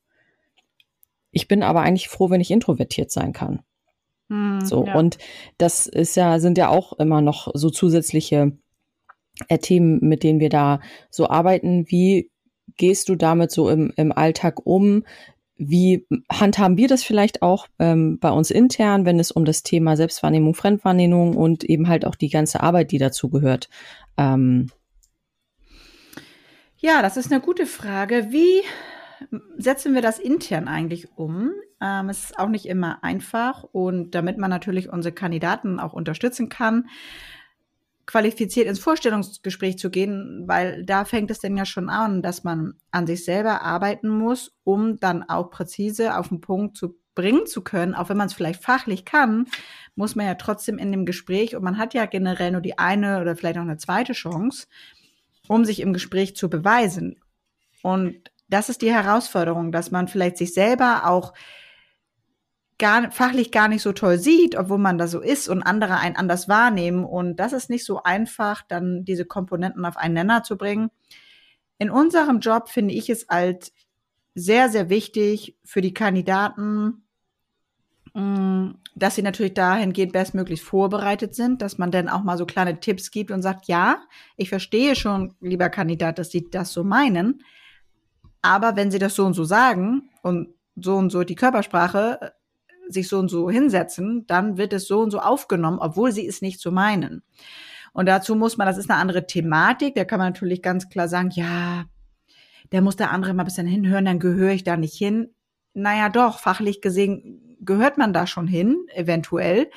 Ich 1.31 1.49
bin 1.49 1.62
aber 1.62 1.81
eigentlich 1.81 2.09
froh, 2.09 2.31
wenn 2.31 2.41
ich 2.41 2.50
introvertiert 2.50 3.11
sein 3.11 3.32
kann. 3.32 3.62
Hm, 4.29 4.61
so 4.64 4.87
ja. 4.87 4.94
und 4.94 5.19
das 5.59 5.87
ist 5.87 6.16
ja 6.16 6.38
sind 6.38 6.59
ja 6.59 6.69
auch 6.69 6.92
immer 6.95 7.21
noch 7.21 7.49
so 7.54 7.71
zusätzliche 7.71 8.52
äh, 9.49 9.59
Themen, 9.59 9.99
mit 10.00 10.23
denen 10.23 10.40
wir 10.40 10.50
da 10.50 10.81
so 11.11 11.28
arbeiten. 11.28 11.85
Wie 11.88 12.31
gehst 12.76 13.09
du 13.09 13.16
damit 13.16 13.50
so 13.50 13.69
im, 13.69 13.92
im 13.97 14.12
Alltag 14.12 14.64
um? 14.64 15.04
Wie 15.57 16.07
handhaben 16.31 16.76
wir 16.76 16.88
das 16.88 17.04
vielleicht 17.04 17.42
auch 17.42 17.66
ähm, 17.78 18.19
bei 18.19 18.31
uns 18.31 18.50
intern, 18.50 19.04
wenn 19.04 19.21
es 19.21 19.31
um 19.31 19.45
das 19.45 19.62
Thema 19.62 19.97
Selbstwahrnehmung, 19.97 20.54
Fremdwahrnehmung 20.54 21.37
und 21.37 21.64
eben 21.64 21.88
halt 21.88 22.04
auch 22.04 22.16
die 22.16 22.31
ganze 22.31 22.62
Arbeit, 22.62 22.90
die 22.90 22.99
dazu 22.99 23.28
gehört? 23.28 23.69
Ähm 24.16 24.69
ja, 26.82 27.00
das 27.00 27.16
ist 27.16 27.32
eine 27.32 27.40
gute 27.40 27.64
Frage. 27.64 28.26
Wie 28.30 28.60
setzen 29.56 29.94
wir 29.94 30.02
das 30.02 30.18
intern 30.18 30.66
eigentlich 30.66 31.16
um? 31.16 31.52
Ähm, 31.80 32.08
es 32.08 32.24
ist 32.24 32.38
auch 32.38 32.48
nicht 32.48 32.66
immer 32.66 33.02
einfach 33.04 33.62
und 33.62 34.16
damit 34.16 34.36
man 34.36 34.50
natürlich 34.50 34.90
unsere 34.90 35.14
Kandidaten 35.14 35.78
auch 35.78 35.92
unterstützen 35.92 36.48
kann, 36.48 36.88
qualifiziert 38.04 38.66
ins 38.66 38.80
Vorstellungsgespräch 38.80 39.78
zu 39.78 39.90
gehen, 39.90 40.42
weil 40.46 40.84
da 40.84 41.04
fängt 41.04 41.30
es 41.30 41.38
denn 41.38 41.56
ja 41.56 41.64
schon 41.64 41.88
an, 41.88 42.20
dass 42.20 42.42
man 42.42 42.74
an 42.90 43.06
sich 43.06 43.24
selber 43.24 43.62
arbeiten 43.62 44.08
muss, 44.08 44.52
um 44.64 44.98
dann 44.98 45.22
auch 45.22 45.50
präzise 45.50 46.18
auf 46.18 46.30
den 46.30 46.40
Punkt 46.40 46.76
zu 46.76 46.96
bringen 47.14 47.46
zu 47.46 47.62
können, 47.62 47.94
auch 47.94 48.08
wenn 48.08 48.16
man 48.16 48.26
es 48.26 48.34
vielleicht 48.34 48.64
fachlich 48.64 49.04
kann, 49.04 49.46
muss 49.94 50.16
man 50.16 50.26
ja 50.26 50.34
trotzdem 50.34 50.78
in 50.78 50.90
dem 50.90 51.06
Gespräch 51.06 51.54
und 51.54 51.62
man 51.62 51.78
hat 51.78 51.94
ja 51.94 52.06
generell 52.06 52.50
nur 52.50 52.60
die 52.60 52.78
eine 52.78 53.20
oder 53.20 53.36
vielleicht 53.36 53.56
noch 53.56 53.62
eine 53.62 53.76
zweite 53.76 54.14
Chance, 54.14 54.66
um 55.52 55.64
sich 55.64 55.80
im 55.80 55.92
Gespräch 55.92 56.35
zu 56.35 56.49
beweisen. 56.49 57.21
Und 57.82 58.30
das 58.49 58.68
ist 58.68 58.82
die 58.82 58.92
Herausforderung, 58.92 59.73
dass 59.73 59.90
man 59.90 60.09
vielleicht 60.09 60.38
sich 60.38 60.54
selber 60.54 61.06
auch 61.06 61.32
gar, 62.78 63.11
fachlich 63.12 63.52
gar 63.52 63.68
nicht 63.68 63.82
so 63.82 63.92
toll 63.92 64.18
sieht, 64.18 64.56
obwohl 64.56 64.78
man 64.78 64.99
da 64.99 65.06
so 65.06 65.21
ist 65.21 65.49
und 65.49 65.62
andere 65.62 65.99
einen 65.99 66.16
anders 66.16 66.49
wahrnehmen. 66.49 67.04
Und 67.04 67.37
das 67.37 67.52
ist 67.52 67.71
nicht 67.71 67.85
so 67.85 68.02
einfach, 68.02 68.62
dann 68.66 69.04
diese 69.04 69.25
Komponenten 69.25 69.85
auf 69.85 69.97
einen 69.97 70.14
Nenner 70.14 70.42
zu 70.42 70.56
bringen. 70.56 70.90
In 71.78 71.90
unserem 71.90 72.40
Job 72.40 72.68
finde 72.68 72.94
ich 72.94 73.11
es 73.11 73.26
halt 73.28 73.73
sehr, 74.35 74.71
sehr 74.71 74.88
wichtig 74.88 75.59
für 75.64 75.80
die 75.80 75.94
Kandidaten, 75.94 77.01
dass 78.14 79.14
sie 79.14 79.23
natürlich 79.23 79.54
dahingehend 79.54 80.12
bestmöglich 80.12 80.62
vorbereitet 80.62 81.35
sind, 81.35 81.62
dass 81.62 81.78
man 81.78 81.90
dann 81.90 82.11
auch 82.11 82.23
mal 82.23 82.37
so 82.37 82.45
kleine 82.45 82.78
Tipps 82.78 83.11
gibt 83.11 83.31
und 83.31 83.40
sagt, 83.40 83.66
ja, 83.66 84.02
ich 84.37 84.50
verstehe 84.50 84.95
schon, 84.97 85.35
lieber 85.40 85.71
Kandidat, 85.71 86.19
dass 86.19 86.31
Sie 86.31 86.50
das 86.50 86.73
so 86.73 86.85
meinen, 86.85 87.42
aber 88.42 88.76
wenn 88.76 88.90
Sie 88.90 88.99
das 88.99 89.14
so 89.14 89.25
und 89.25 89.33
so 89.35 89.45
sagen 89.45 90.11
und 90.23 90.49
so 90.76 90.97
und 90.97 91.11
so 91.11 91.23
die 91.25 91.37
Körpersprache, 91.37 92.35
sich 92.88 93.09
so 93.09 93.19
und 93.19 93.31
so 93.31 93.49
hinsetzen, 93.50 94.26
dann 94.26 94.59
wird 94.59 94.73
es 94.73 94.87
so 94.87 95.00
und 95.00 95.11
so 95.11 95.21
aufgenommen, 95.21 95.78
obwohl 95.78 96.12
sie 96.12 96.26
es 96.26 96.42
nicht 96.42 96.61
so 96.61 96.71
meinen. 96.71 97.23
Und 97.92 98.07
dazu 98.07 98.35
muss 98.35 98.57
man, 98.57 98.66
das 98.66 98.78
ist 98.78 98.90
eine 98.90 99.00
andere 99.00 99.26
Thematik, 99.26 99.95
da 99.95 100.04
kann 100.04 100.19
man 100.19 100.33
natürlich 100.33 100.62
ganz 100.62 100.88
klar 100.88 101.09
sagen, 101.09 101.31
ja, 101.33 101.85
der 102.73 102.83
muss 102.83 102.97
der 102.97 103.11
andere 103.11 103.35
mal 103.35 103.42
ein 103.42 103.47
bisschen 103.47 103.66
hinhören, 103.66 104.04
dann 104.04 104.19
gehöre 104.19 104.52
ich 104.52 104.64
da 104.64 104.76
nicht 104.76 104.97
hin. 104.97 105.35
Naja, 105.75 106.09
doch, 106.09 106.38
fachlich 106.38 106.81
gesehen 106.81 107.51
gehört 107.64 107.99
man 107.99 108.12
da 108.12 108.26
schon 108.26 108.47
hin, 108.47 108.76
eventuell. 108.95 109.71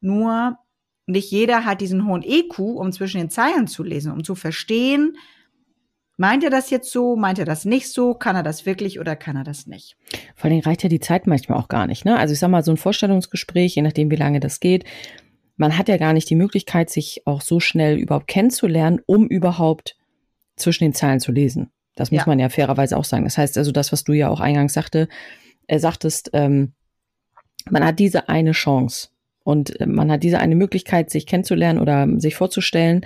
Nur 0.00 0.58
nicht 1.06 1.30
jeder 1.30 1.64
hat 1.64 1.80
diesen 1.80 2.06
hohen 2.06 2.22
EQ, 2.22 2.58
um 2.58 2.92
zwischen 2.92 3.18
den 3.18 3.30
Zeilen 3.30 3.66
zu 3.66 3.82
lesen, 3.82 4.12
um 4.12 4.24
zu 4.24 4.34
verstehen, 4.34 5.16
Meint 6.20 6.44
er 6.44 6.50
das 6.50 6.68
jetzt 6.68 6.92
so? 6.92 7.16
Meint 7.16 7.38
er 7.38 7.46
das 7.46 7.64
nicht 7.64 7.88
so? 7.88 8.12
Kann 8.12 8.36
er 8.36 8.42
das 8.42 8.66
wirklich 8.66 9.00
oder 9.00 9.16
kann 9.16 9.36
er 9.36 9.42
das 9.42 9.66
nicht? 9.66 9.96
Vor 10.36 10.50
allem 10.50 10.60
reicht 10.60 10.82
ja 10.82 10.90
die 10.90 11.00
Zeit 11.00 11.26
manchmal 11.26 11.58
auch 11.58 11.68
gar 11.68 11.86
nicht. 11.86 12.04
Ne? 12.04 12.18
Also 12.18 12.34
ich 12.34 12.38
sag 12.38 12.50
mal, 12.50 12.62
so 12.62 12.70
ein 12.70 12.76
Vorstellungsgespräch, 12.76 13.74
je 13.74 13.80
nachdem, 13.80 14.10
wie 14.10 14.16
lange 14.16 14.38
das 14.38 14.60
geht, 14.60 14.84
man 15.56 15.78
hat 15.78 15.88
ja 15.88 15.96
gar 15.96 16.12
nicht 16.12 16.28
die 16.28 16.36
Möglichkeit, 16.36 16.90
sich 16.90 17.22
auch 17.24 17.40
so 17.40 17.58
schnell 17.58 17.96
überhaupt 17.96 18.26
kennenzulernen, 18.26 19.00
um 19.06 19.28
überhaupt 19.28 19.96
zwischen 20.56 20.84
den 20.84 20.92
Zeilen 20.92 21.20
zu 21.20 21.32
lesen. 21.32 21.70
Das 21.96 22.10
muss 22.10 22.20
ja. 22.20 22.26
man 22.26 22.38
ja 22.38 22.50
fairerweise 22.50 22.98
auch 22.98 23.04
sagen. 23.04 23.24
Das 23.24 23.38
heißt 23.38 23.56
also, 23.56 23.72
das, 23.72 23.90
was 23.90 24.04
du 24.04 24.12
ja 24.12 24.28
auch 24.28 24.40
eingangs 24.40 24.74
sagte, 24.74 25.08
äh, 25.68 25.78
sagtest, 25.78 26.32
ähm, 26.34 26.74
man 27.68 27.84
hat 27.84 27.98
diese 27.98 28.28
eine 28.28 28.52
Chance 28.52 29.08
und 29.44 29.80
äh, 29.80 29.86
man 29.86 30.10
hat 30.10 30.22
diese 30.22 30.38
eine 30.38 30.54
Möglichkeit, 30.54 31.10
sich 31.10 31.26
kennenzulernen 31.26 31.80
oder 31.80 32.06
sich 32.18 32.36
vorzustellen. 32.36 33.04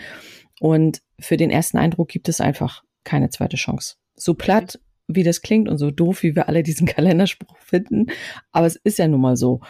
Und 0.61 1.00
für 1.18 1.37
den 1.37 1.50
ersten 1.50 1.78
Eindruck 1.78 2.08
gibt 2.08 2.28
es 2.28 2.40
einfach 2.40 2.82
keine 3.02 3.30
zweite 3.30 3.56
Chance. 3.56 3.96
So 4.14 4.34
platt, 4.34 4.78
wie 5.08 5.23
das 5.23 5.42
klingt 5.42 5.68
und 5.68 5.78
so 5.78 5.90
doof, 5.90 6.23
wie 6.23 6.34
wir 6.37 6.49
alle 6.49 6.62
diesen 6.62 6.87
Kalenderspruch 6.94 7.56
finden, 7.58 8.06
aber 8.52 8.66
es 8.66 8.76
ist 8.76 8.99
ja 8.99 9.08
nun 9.08 9.20
mal 9.20 9.37
so. 9.37 9.61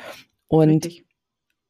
Und 0.47 0.87
Richtig. 0.87 1.05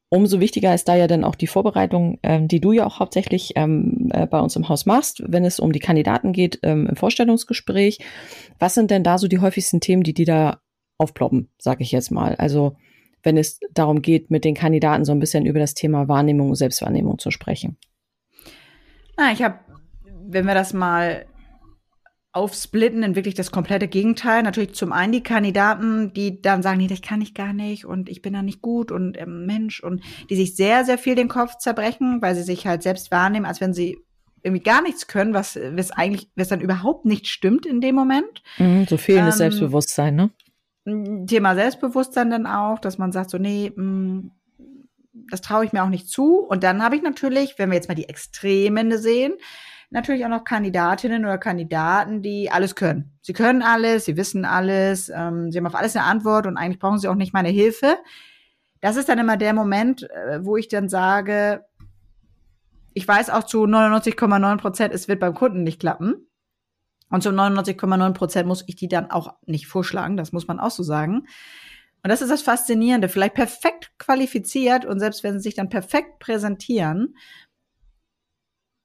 umso 0.08 0.40
wichtiger 0.40 0.74
ist 0.74 0.88
da 0.88 0.96
ja 0.96 1.06
dann 1.06 1.24
auch 1.24 1.34
die 1.34 1.46
Vorbereitung, 1.46 2.18
ähm, 2.22 2.48
die 2.48 2.60
du 2.60 2.72
ja 2.72 2.86
auch 2.86 2.98
hauptsächlich 3.00 3.52
ähm, 3.56 4.10
äh, 4.12 4.26
bei 4.26 4.40
uns 4.40 4.56
im 4.56 4.68
Haus 4.68 4.84
machst, 4.84 5.22
wenn 5.26 5.44
es 5.44 5.60
um 5.60 5.72
die 5.72 5.78
Kandidaten 5.78 6.32
geht 6.32 6.58
ähm, 6.62 6.86
im 6.86 6.96
Vorstellungsgespräch. 6.96 7.98
Was 8.58 8.74
sind 8.74 8.90
denn 8.90 9.04
da 9.04 9.18
so 9.18 9.28
die 9.28 9.38
häufigsten 9.38 9.80
Themen, 9.80 10.02
die 10.02 10.14
die 10.14 10.24
da 10.24 10.60
aufploppen, 10.98 11.48
sage 11.58 11.82
ich 11.82 11.92
jetzt 11.92 12.10
mal? 12.10 12.34
Also 12.36 12.76
wenn 13.24 13.36
es 13.36 13.58
darum 13.72 14.02
geht, 14.02 14.30
mit 14.30 14.44
den 14.44 14.54
Kandidaten 14.54 15.04
so 15.04 15.12
ein 15.12 15.18
bisschen 15.18 15.46
über 15.46 15.58
das 15.58 15.74
Thema 15.74 16.08
Wahrnehmung 16.08 16.50
und 16.50 16.56
Selbstwahrnehmung 16.56 17.18
zu 17.18 17.30
sprechen. 17.30 17.76
Na, 19.16 19.32
ich 19.32 19.42
habe, 19.42 19.58
wenn 20.26 20.46
wir 20.46 20.54
das 20.54 20.72
mal 20.72 21.26
aufsplitten 22.34 23.04
in 23.04 23.14
wirklich 23.14 23.34
das 23.34 23.52
komplette 23.52 23.86
Gegenteil. 23.86 24.42
Natürlich 24.42 24.74
zum 24.74 24.92
einen 24.92 25.12
die 25.12 25.22
Kandidaten, 25.22 26.12
die 26.12 26.42
dann 26.42 26.62
sagen, 26.62 26.78
nee, 26.78 26.88
das 26.88 27.00
kann 27.00 27.20
ich 27.20 27.32
gar 27.32 27.52
nicht 27.52 27.84
und 27.84 28.08
ich 28.08 28.22
bin 28.22 28.32
da 28.32 28.42
nicht 28.42 28.60
gut 28.60 28.90
und 28.90 29.16
äh, 29.16 29.24
Mensch 29.24 29.80
und 29.80 30.02
die 30.28 30.34
sich 30.34 30.56
sehr, 30.56 30.84
sehr 30.84 30.98
viel 30.98 31.14
den 31.14 31.28
Kopf 31.28 31.58
zerbrechen, 31.58 32.20
weil 32.20 32.34
sie 32.34 32.42
sich 32.42 32.66
halt 32.66 32.82
selbst 32.82 33.12
wahrnehmen, 33.12 33.46
als 33.46 33.60
wenn 33.60 33.72
sie 33.72 33.98
irgendwie 34.42 34.64
gar 34.64 34.82
nichts 34.82 35.06
können, 35.06 35.32
was, 35.32 35.56
was 35.56 35.92
eigentlich, 35.92 36.28
was 36.34 36.48
dann 36.48 36.60
überhaupt 36.60 37.04
nicht 37.04 37.28
stimmt 37.28 37.66
in 37.66 37.80
dem 37.80 37.94
Moment. 37.94 38.42
Mhm, 38.58 38.86
so 38.88 38.96
fehlendes 38.96 39.36
ähm, 39.36 39.38
Selbstbewusstsein, 39.38 40.16
ne? 40.16 40.30
Thema 40.84 41.54
Selbstbewusstsein 41.54 42.30
dann 42.30 42.46
auch, 42.46 42.78
dass 42.78 42.98
man 42.98 43.12
sagt 43.12 43.30
so, 43.30 43.38
nee, 43.38 43.72
mh, 43.74 43.82
mm, 43.82 44.30
das 45.30 45.40
traue 45.40 45.64
ich 45.64 45.72
mir 45.72 45.82
auch 45.82 45.88
nicht 45.88 46.08
zu. 46.08 46.38
Und 46.38 46.62
dann 46.62 46.82
habe 46.82 46.96
ich 46.96 47.02
natürlich, 47.02 47.58
wenn 47.58 47.70
wir 47.70 47.76
jetzt 47.76 47.88
mal 47.88 47.94
die 47.94 48.08
Extremen 48.08 48.96
sehen, 48.98 49.34
natürlich 49.90 50.24
auch 50.24 50.30
noch 50.30 50.44
Kandidatinnen 50.44 51.24
oder 51.24 51.38
Kandidaten, 51.38 52.20
die 52.20 52.50
alles 52.50 52.74
können. 52.74 53.12
Sie 53.22 53.32
können 53.32 53.62
alles, 53.62 54.04
sie 54.04 54.16
wissen 54.16 54.44
alles, 54.44 55.08
ähm, 55.08 55.50
sie 55.50 55.58
haben 55.58 55.66
auf 55.66 55.74
alles 55.74 55.96
eine 55.96 56.04
Antwort 56.04 56.46
und 56.46 56.56
eigentlich 56.56 56.80
brauchen 56.80 56.98
sie 56.98 57.08
auch 57.08 57.14
nicht 57.14 57.32
meine 57.32 57.48
Hilfe. 57.48 57.96
Das 58.80 58.96
ist 58.96 59.08
dann 59.08 59.18
immer 59.18 59.36
der 59.36 59.54
Moment, 59.54 60.02
äh, 60.10 60.44
wo 60.44 60.56
ich 60.56 60.68
dann 60.68 60.88
sage, 60.88 61.64
ich 62.92 63.06
weiß 63.06 63.30
auch 63.30 63.44
zu 63.44 63.64
99,9 63.64 64.56
Prozent, 64.58 64.94
es 64.94 65.08
wird 65.08 65.20
beim 65.20 65.34
Kunden 65.34 65.62
nicht 65.62 65.80
klappen. 65.80 66.26
Und 67.14 67.22
zu 67.22 67.28
99,9 67.28 68.12
Prozent 68.12 68.48
muss 68.48 68.64
ich 68.66 68.74
die 68.74 68.88
dann 68.88 69.08
auch 69.12 69.34
nicht 69.46 69.68
vorschlagen, 69.68 70.16
das 70.16 70.32
muss 70.32 70.48
man 70.48 70.58
auch 70.58 70.72
so 70.72 70.82
sagen. 70.82 71.28
Und 72.02 72.10
das 72.10 72.20
ist 72.20 72.30
das 72.30 72.42
Faszinierende, 72.42 73.08
vielleicht 73.08 73.34
perfekt 73.34 73.92
qualifiziert 73.98 74.84
und 74.84 74.98
selbst 74.98 75.22
wenn 75.22 75.34
sie 75.34 75.44
sich 75.44 75.54
dann 75.54 75.68
perfekt 75.68 76.18
präsentieren, 76.18 77.16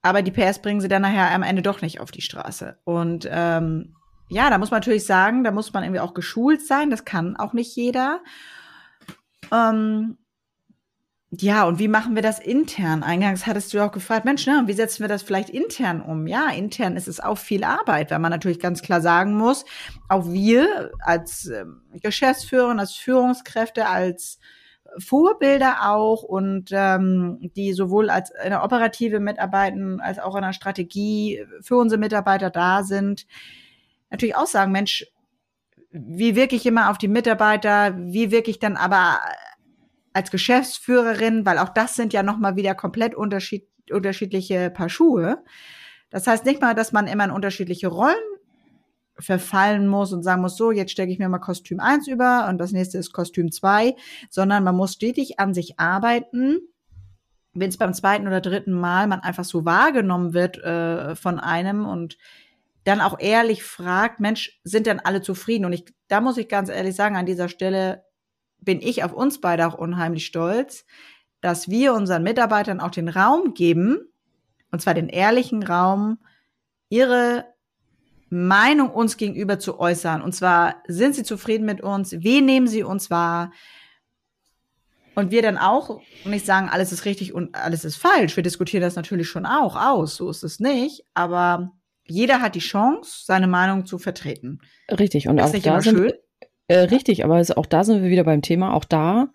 aber 0.04 0.22
die 0.22 0.30
PS 0.30 0.62
bringen 0.62 0.80
sie 0.80 0.88
dann 0.88 1.02
nachher 1.02 1.32
am 1.32 1.42
Ende 1.42 1.64
doch 1.64 1.82
nicht 1.82 2.02
auf 2.02 2.12
die 2.12 2.22
Straße. 2.22 2.78
Und 2.84 3.28
ähm, 3.32 3.96
ja, 4.30 4.52
da 4.52 4.60
muss 4.60 4.70
man 4.70 4.82
natürlich 4.82 5.08
sagen, 5.08 5.44
da 5.44 5.50
muss 5.50 5.74
man 5.74 5.82
irgendwie 5.84 6.02
auch 6.02 6.14
geschult 6.14 6.62
sein. 6.62 6.92
Das 6.92 7.06
kann 7.06 7.36
auch 7.36 7.54
nicht 7.54 7.76
jeder. 7.76 8.22
Ähm, 9.52 10.20
ja, 11.32 11.66
und 11.66 11.78
wie 11.78 11.88
machen 11.88 12.16
wir 12.16 12.24
das 12.24 12.40
intern? 12.40 13.04
Eingangs 13.04 13.46
hattest 13.46 13.72
du 13.74 13.86
auch 13.86 13.92
gefragt, 13.92 14.26
Mensch, 14.26 14.48
ne, 14.48 14.64
wie 14.66 14.74
setzen 14.74 15.02
wir 15.02 15.08
das 15.08 15.22
vielleicht 15.22 15.52
intern 15.52 16.02
um? 16.02 16.26
Ja, 16.26 16.50
intern 16.50 16.96
ist 16.96 17.08
es 17.08 17.20
auch 17.20 17.38
viel 17.38 17.64
Arbeit, 17.64 18.10
weil 18.10 18.18
man 18.18 18.32
natürlich 18.32 18.60
ganz 18.60 18.82
klar 18.82 19.00
sagen 19.00 19.38
muss, 19.38 19.64
auch 20.08 20.26
wir 20.26 20.92
als 21.00 21.46
äh, 21.46 21.66
Geschäftsführer, 22.02 22.78
als 22.80 22.96
Führungskräfte, 22.96 23.86
als 23.88 24.40
Vorbilder 24.98 25.92
auch 25.92 26.24
und 26.24 26.72
ähm, 26.72 27.52
die 27.56 27.74
sowohl 27.74 28.10
als 28.10 28.32
in 28.44 28.50
der 28.50 28.64
operative 28.64 29.20
mitarbeiten 29.20 30.02
als 30.02 30.18
auch 30.18 30.36
in 30.36 30.42
der 30.42 30.54
Strategie 30.54 31.46
für 31.62 31.76
unsere 31.76 32.00
Mitarbeiter 32.00 32.50
da 32.50 32.82
sind, 32.84 33.28
natürlich 34.10 34.36
auch 34.36 34.48
sagen, 34.48 34.72
Mensch, 34.72 35.06
wie 35.92 36.36
wirklich 36.36 36.66
immer 36.66 36.90
auf 36.90 36.98
die 36.98 37.08
Mitarbeiter, 37.08 37.96
wie 37.98 38.32
wirklich 38.32 38.58
dann 38.58 38.78
aber 38.78 39.20
als 40.14 40.32
Geschäftsführerin, 40.32 41.46
weil 41.46 41.60
auch 41.60 41.70
das 41.70 41.96
sind 41.96 42.14
ja 42.14 42.24
nochmal 42.24 42.56
wieder 42.56 42.76
komplett 42.76 43.16
unterschied 43.16 43.68
unterschiedliche 43.92 44.70
Paar 44.70 44.90
Schuhe. 44.90 45.44
Das 46.10 46.28
heißt 46.28 46.46
nicht 46.46 46.62
mal, 46.62 46.76
dass 46.76 46.92
man 46.92 47.08
immer 47.08 47.26
in 47.26 47.32
unterschiedliche 47.32 47.88
Rollen 47.88 48.16
verfallen 49.20 49.88
muss 49.88 50.14
und 50.14 50.24
sagen 50.24 50.42
muss, 50.42 50.56
so, 50.56 50.72
jetzt 50.72 50.92
stecke 50.92 51.12
ich 51.12 51.20
mir 51.20 51.30
mal 51.30 51.40
Kostüm 51.40 51.80
1 51.80 52.08
über 52.08 52.48
und 52.48 52.58
das 52.58 52.72
nächste 52.72 52.98
ist 52.98 53.12
Kostüm 53.12 53.52
2, 53.52 53.96
sondern 54.30 54.64
man 54.64 54.76
muss 54.76 54.94
stetig 54.94 55.40
an 55.40 55.54
sich 55.54 55.80
arbeiten. 55.80 56.60
Wenn 57.54 57.70
es 57.70 57.78
beim 57.78 57.94
zweiten 57.94 58.28
oder 58.28 58.42
dritten 58.42 58.72
Mal 58.72 59.08
man 59.08 59.20
einfach 59.20 59.44
so 59.44 59.66
wahrgenommen 59.66 60.34
wird 60.34 60.58
äh, 60.60 61.16
von 61.16 61.40
einem 61.40 61.86
und 61.86 62.18
dann 62.86 63.02
auch 63.02 63.20
ehrlich 63.20 63.64
fragt, 63.64 64.20
Mensch, 64.20 64.60
sind 64.64 64.88
denn 64.88 65.00
alle 65.00 65.22
zufrieden? 65.22 65.66
Und 65.66 65.74
ich, 65.74 65.86
da 66.08 66.22
muss 66.22 66.38
ich 66.38 66.48
ganz 66.48 66.70
ehrlich 66.70 66.96
sagen, 66.96 67.18
an 67.18 67.26
dieser 67.26 67.50
Stelle 67.50 68.06
bin 68.62 68.82
ich 68.82 69.04
auf 69.04 69.14
uns 69.14 69.42
beide 69.42 69.68
auch 69.68 69.76
unheimlich 69.76 70.26
stolz, 70.26 70.86
dass 71.42 71.70
wir 71.70 71.94
unseren 71.94 72.24
Mitarbeitern 72.24 72.80
auch 72.80 72.92
den 72.92 73.10
Raum 73.10 73.54
geben, 73.54 74.00
und 74.72 74.82
zwar 74.82 74.94
den 74.94 75.10
ehrlichen 75.10 75.64
Raum, 75.64 76.20
ihre 76.90 77.46
Meinung 78.30 78.92
uns 78.92 79.18
gegenüber 79.18 79.60
zu 79.60 79.80
äußern. 79.80 80.22
Und 80.22 80.34
zwar, 80.34 80.84
sind 80.88 81.16
sie 81.16 81.24
zufrieden 81.24 81.66
mit 81.66 81.82
uns? 81.82 82.12
Wie 82.20 82.42
nehmen 82.42 82.68
sie 82.68 82.84
uns 82.84 83.10
wahr? 83.10 83.52
Und 85.16 85.32
wir 85.32 85.42
dann 85.42 85.58
auch 85.58 86.00
nicht 86.24 86.46
sagen, 86.46 86.70
alles 86.70 86.92
ist 86.92 87.06
richtig 87.06 87.34
und 87.34 87.56
alles 87.56 87.84
ist 87.84 87.98
falsch. 87.98 88.36
Wir 88.36 88.44
diskutieren 88.44 88.82
das 88.82 88.96
natürlich 88.96 89.28
schon 89.28 89.46
auch 89.46 89.76
aus. 89.76 90.16
So 90.16 90.30
ist 90.30 90.44
es 90.44 90.60
nicht. 90.60 91.04
Aber 91.14 91.72
jeder 92.06 92.42
hat 92.42 92.56
die 92.56 92.60
Chance, 92.60 93.24
seine 93.26 93.48
Meinung 93.48 93.86
zu 93.86 93.98
vertreten. 93.98 94.60
Richtig. 94.90 95.28
Und 95.28 95.40
ist 95.40 95.56
auch 95.56 95.62
da 95.62 95.82
sind, 95.82 95.98
schön? 95.98 96.14
Äh, 96.70 96.82
richtig. 96.82 97.26
Aber 97.26 97.44
auch 97.58 97.66
da 97.66 97.84
sind 97.84 98.04
wir 98.04 98.10
wieder 98.10 98.24
beim 98.24 98.42
Thema. 98.42 98.74
Auch 98.74 98.86
da, 98.86 99.30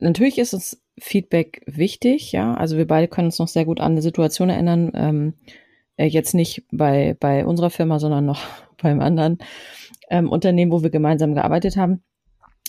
natürlich 0.00 0.38
ist 0.38 0.54
uns 0.54 0.82
Feedback 0.98 1.62
wichtig. 1.66 2.32
Ja, 2.32 2.54
also 2.54 2.76
wir 2.76 2.86
beide 2.86 3.08
können 3.08 3.28
uns 3.28 3.38
noch 3.38 3.48
sehr 3.48 3.66
gut 3.66 3.78
an 3.78 3.92
eine 3.92 4.02
Situation 4.02 4.48
erinnern. 4.48 4.90
Ähm, 4.94 5.34
äh, 5.96 6.06
jetzt 6.06 6.34
nicht 6.34 6.64
bei, 6.72 7.14
bei 7.20 7.44
unserer 7.44 7.70
Firma, 7.70 7.98
sondern 7.98 8.24
noch 8.24 8.40
beim 8.82 9.00
anderen 9.00 9.38
ähm, 10.10 10.30
Unternehmen, 10.30 10.72
wo 10.72 10.82
wir 10.82 10.90
gemeinsam 10.90 11.34
gearbeitet 11.34 11.76
haben. 11.76 12.02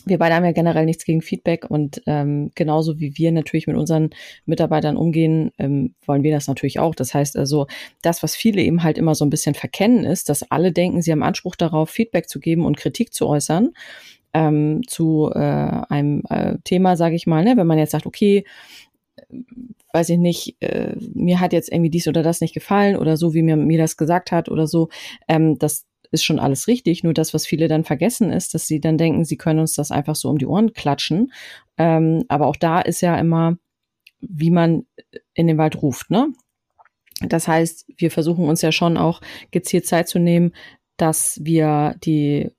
Wir 0.06 0.18
beide 0.18 0.36
haben 0.36 0.46
ja 0.46 0.52
generell 0.52 0.86
nichts 0.86 1.06
gegen 1.06 1.22
Feedback 1.22 1.70
und 1.70 2.02
ähm, 2.06 2.52
genauso 2.56 3.00
wie 3.00 3.18
wir 3.18 3.32
natürlich 3.32 3.68
mit 3.68 3.76
unseren 3.76 4.10
Mitarbeitern 4.46 4.98
umgehen, 4.98 5.52
ähm, 5.58 5.94
wollen 6.06 6.24
wir 6.24 6.32
das 6.32 6.48
natürlich 6.48 6.80
auch. 6.80 6.96
Das 6.96 7.14
heißt 7.14 7.38
also, 7.38 7.68
das, 8.02 8.24
was 8.24 8.36
viele 8.36 8.62
eben 8.62 8.84
halt 8.84 8.98
immer 8.98 9.16
so 9.16 9.26
ein 9.26 9.30
bisschen 9.30 9.56
verkennen, 9.56 10.06
ist, 10.06 10.30
dass 10.30 10.50
alle 10.52 10.72
denken, 10.72 11.02
sie 11.02 11.12
haben 11.12 11.24
Anspruch 11.24 11.56
darauf, 11.56 11.90
Feedback 11.90 12.30
zu 12.30 12.40
geben 12.40 12.66
und 12.66 12.78
Kritik 12.78 13.14
zu 13.14 13.28
äußern 13.28 13.70
ähm, 14.34 14.82
zu 14.88 15.32
äh, 15.34 15.40
einem 15.40 16.24
äh, 16.30 16.58
Thema, 16.64 16.96
sage 16.96 17.16
ich 17.16 17.28
mal, 17.28 17.44
ne? 17.44 17.58
wenn 17.58 17.68
man 17.68 17.80
jetzt 17.80 17.92
sagt, 17.92 18.06
okay, 18.06 18.46
weiß 19.94 20.10
ich 20.10 20.18
nicht, 20.18 20.56
äh, 20.62 20.96
mir 21.14 21.40
hat 21.40 21.54
jetzt 21.54 21.72
irgendwie 21.72 21.90
dies 21.90 22.08
oder 22.08 22.24
das 22.24 22.42
nicht 22.42 22.54
gefallen 22.54 22.96
oder 22.96 23.18
so, 23.18 23.34
wie 23.34 23.42
mir, 23.42 23.56
mir 23.56 23.78
das 23.78 23.98
gesagt 23.98 24.32
hat 24.32 24.50
oder 24.50 24.68
so, 24.68 24.90
ähm, 25.28 25.58
das 25.58 25.86
ist 26.12 26.24
schon 26.24 26.40
alles 26.40 26.68
richtig. 26.68 27.04
Nur 27.04 27.14
das, 27.14 27.34
was 27.34 27.46
viele 27.46 27.68
dann 27.68 27.84
vergessen, 27.84 28.32
ist, 28.32 28.54
dass 28.54 28.68
sie 28.68 28.80
dann 28.80 28.98
denken, 28.98 29.26
sie 29.26 29.38
können 29.38 29.60
uns 29.60 29.74
das 29.74 29.92
einfach 29.92 30.16
so 30.16 30.30
um 30.30 30.38
die 30.38 30.48
Ohren 30.48 30.74
klatschen. 30.74 31.32
Ähm, 31.78 32.24
aber 32.28 32.48
auch 32.48 32.56
da 32.56 32.82
ist 32.82 33.02
ja 33.02 33.18
immer, 33.18 33.58
wie 34.20 34.52
man 34.52 34.86
in 35.34 35.48
den 35.48 35.58
Wald 35.58 35.82
ruft, 35.82 36.10
ne? 36.12 36.34
Das 37.22 37.48
heißt, 37.48 37.86
wir 37.98 38.12
versuchen 38.12 38.48
uns 38.48 38.62
ja 38.62 38.72
schon 38.72 38.98
auch 38.98 39.22
gezielt 39.52 39.86
Zeit 39.86 40.08
zu 40.08 40.20
nehmen, 40.20 40.54
dass 40.96 41.40
wir 41.44 41.96
die 42.04 42.50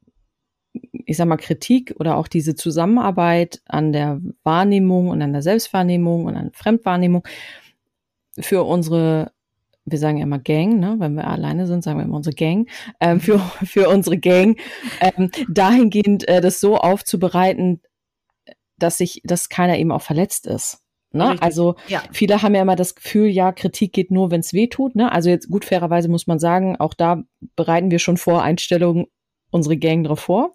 ich 1.07 1.17
sag 1.17 1.27
mal, 1.27 1.37
Kritik 1.37 1.95
oder 1.99 2.17
auch 2.17 2.29
diese 2.29 2.55
Zusammenarbeit 2.55 3.61
an 3.67 3.93
der 3.93 4.21
Wahrnehmung 4.45 5.09
und 5.09 5.23
an 5.23 5.33
der 5.33 5.43
Selbstwahrnehmung 5.43 6.27
und 6.27 6.37
an 6.37 6.53
Fremdwahrnehmung 6.53 7.27
für 8.39 8.63
unsere 8.63 9.33
wir 9.91 9.99
sagen 9.99 10.19
ja 10.19 10.25
immer 10.25 10.39
Gang, 10.39 10.79
ne? 10.79 10.97
wenn 10.99 11.15
wir 11.15 11.27
alleine 11.27 11.67
sind, 11.67 11.83
sagen 11.83 11.99
wir 11.99 12.05
immer 12.05 12.17
unsere 12.17 12.35
Gang, 12.35 12.69
ähm, 13.01 13.21
für, 13.21 13.39
für 13.65 13.89
unsere 13.89 14.19
Gang, 14.19 14.59
ähm, 15.01 15.31
dahingehend 15.49 16.29
äh, 16.29 16.41
das 16.41 16.61
so 16.61 16.77
aufzubereiten, 16.77 17.83
dass 18.79 18.99
sich, 18.99 19.21
dass 19.25 19.49
keiner 19.49 19.79
eben 19.79 19.93
auch 19.93 20.03
verletzt 20.03 20.47
ist. 20.47 20.79
Ne? 21.13 21.37
Also 21.41 21.75
ja. 21.89 22.03
viele 22.13 22.41
haben 22.43 22.55
ja 22.55 22.63
immer 22.63 22.77
das 22.77 22.95
Gefühl, 22.95 23.27
ja, 23.27 23.51
Kritik 23.53 23.93
geht 23.93 24.11
nur, 24.13 24.31
wenn 24.31 24.41
es 24.41 24.53
weh 24.53 24.69
tut. 24.69 24.95
Ne? 24.95 25.11
Also 25.11 25.29
jetzt 25.29 25.49
gut 25.49 25.65
fairerweise 25.65 26.09
muss 26.09 26.27
man 26.27 26.39
sagen, 26.39 26.77
auch 26.77 26.95
da 26.95 27.23
bereiten 27.57 27.91
wir 27.91 27.99
schon 27.99 28.17
vor 28.17 28.43
Einstellungen 28.43 29.07
unsere 29.51 29.77
Gang 29.77 30.05
drauf 30.05 30.21
vor. 30.21 30.55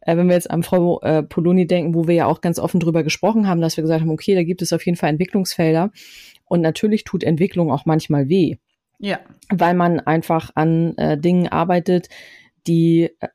Äh, 0.00 0.16
wenn 0.16 0.26
wir 0.26 0.34
jetzt 0.34 0.50
an 0.50 0.64
Frau 0.64 1.00
äh, 1.02 1.22
Poloni 1.22 1.66
denken, 1.66 1.94
wo 1.94 2.08
wir 2.08 2.14
ja 2.14 2.26
auch 2.26 2.40
ganz 2.40 2.58
offen 2.58 2.80
drüber 2.80 3.04
gesprochen 3.04 3.46
haben, 3.46 3.60
dass 3.60 3.76
wir 3.76 3.82
gesagt 3.82 4.00
haben, 4.00 4.10
okay, 4.10 4.34
da 4.34 4.42
gibt 4.42 4.62
es 4.62 4.72
auf 4.72 4.84
jeden 4.84 4.96
Fall 4.96 5.10
Entwicklungsfelder. 5.10 5.90
Und 6.46 6.60
natürlich 6.60 7.04
tut 7.04 7.24
Entwicklung 7.24 7.70
auch 7.70 7.86
manchmal 7.86 8.28
weh. 8.28 8.56
Ja. 8.98 9.20
Weil 9.50 9.74
man 9.74 10.00
einfach 10.00 10.50
an 10.54 10.96
äh, 10.96 11.18
Dingen 11.18 11.48
arbeitet, 11.48 12.08
die 12.66 13.10
äh, 13.20 13.28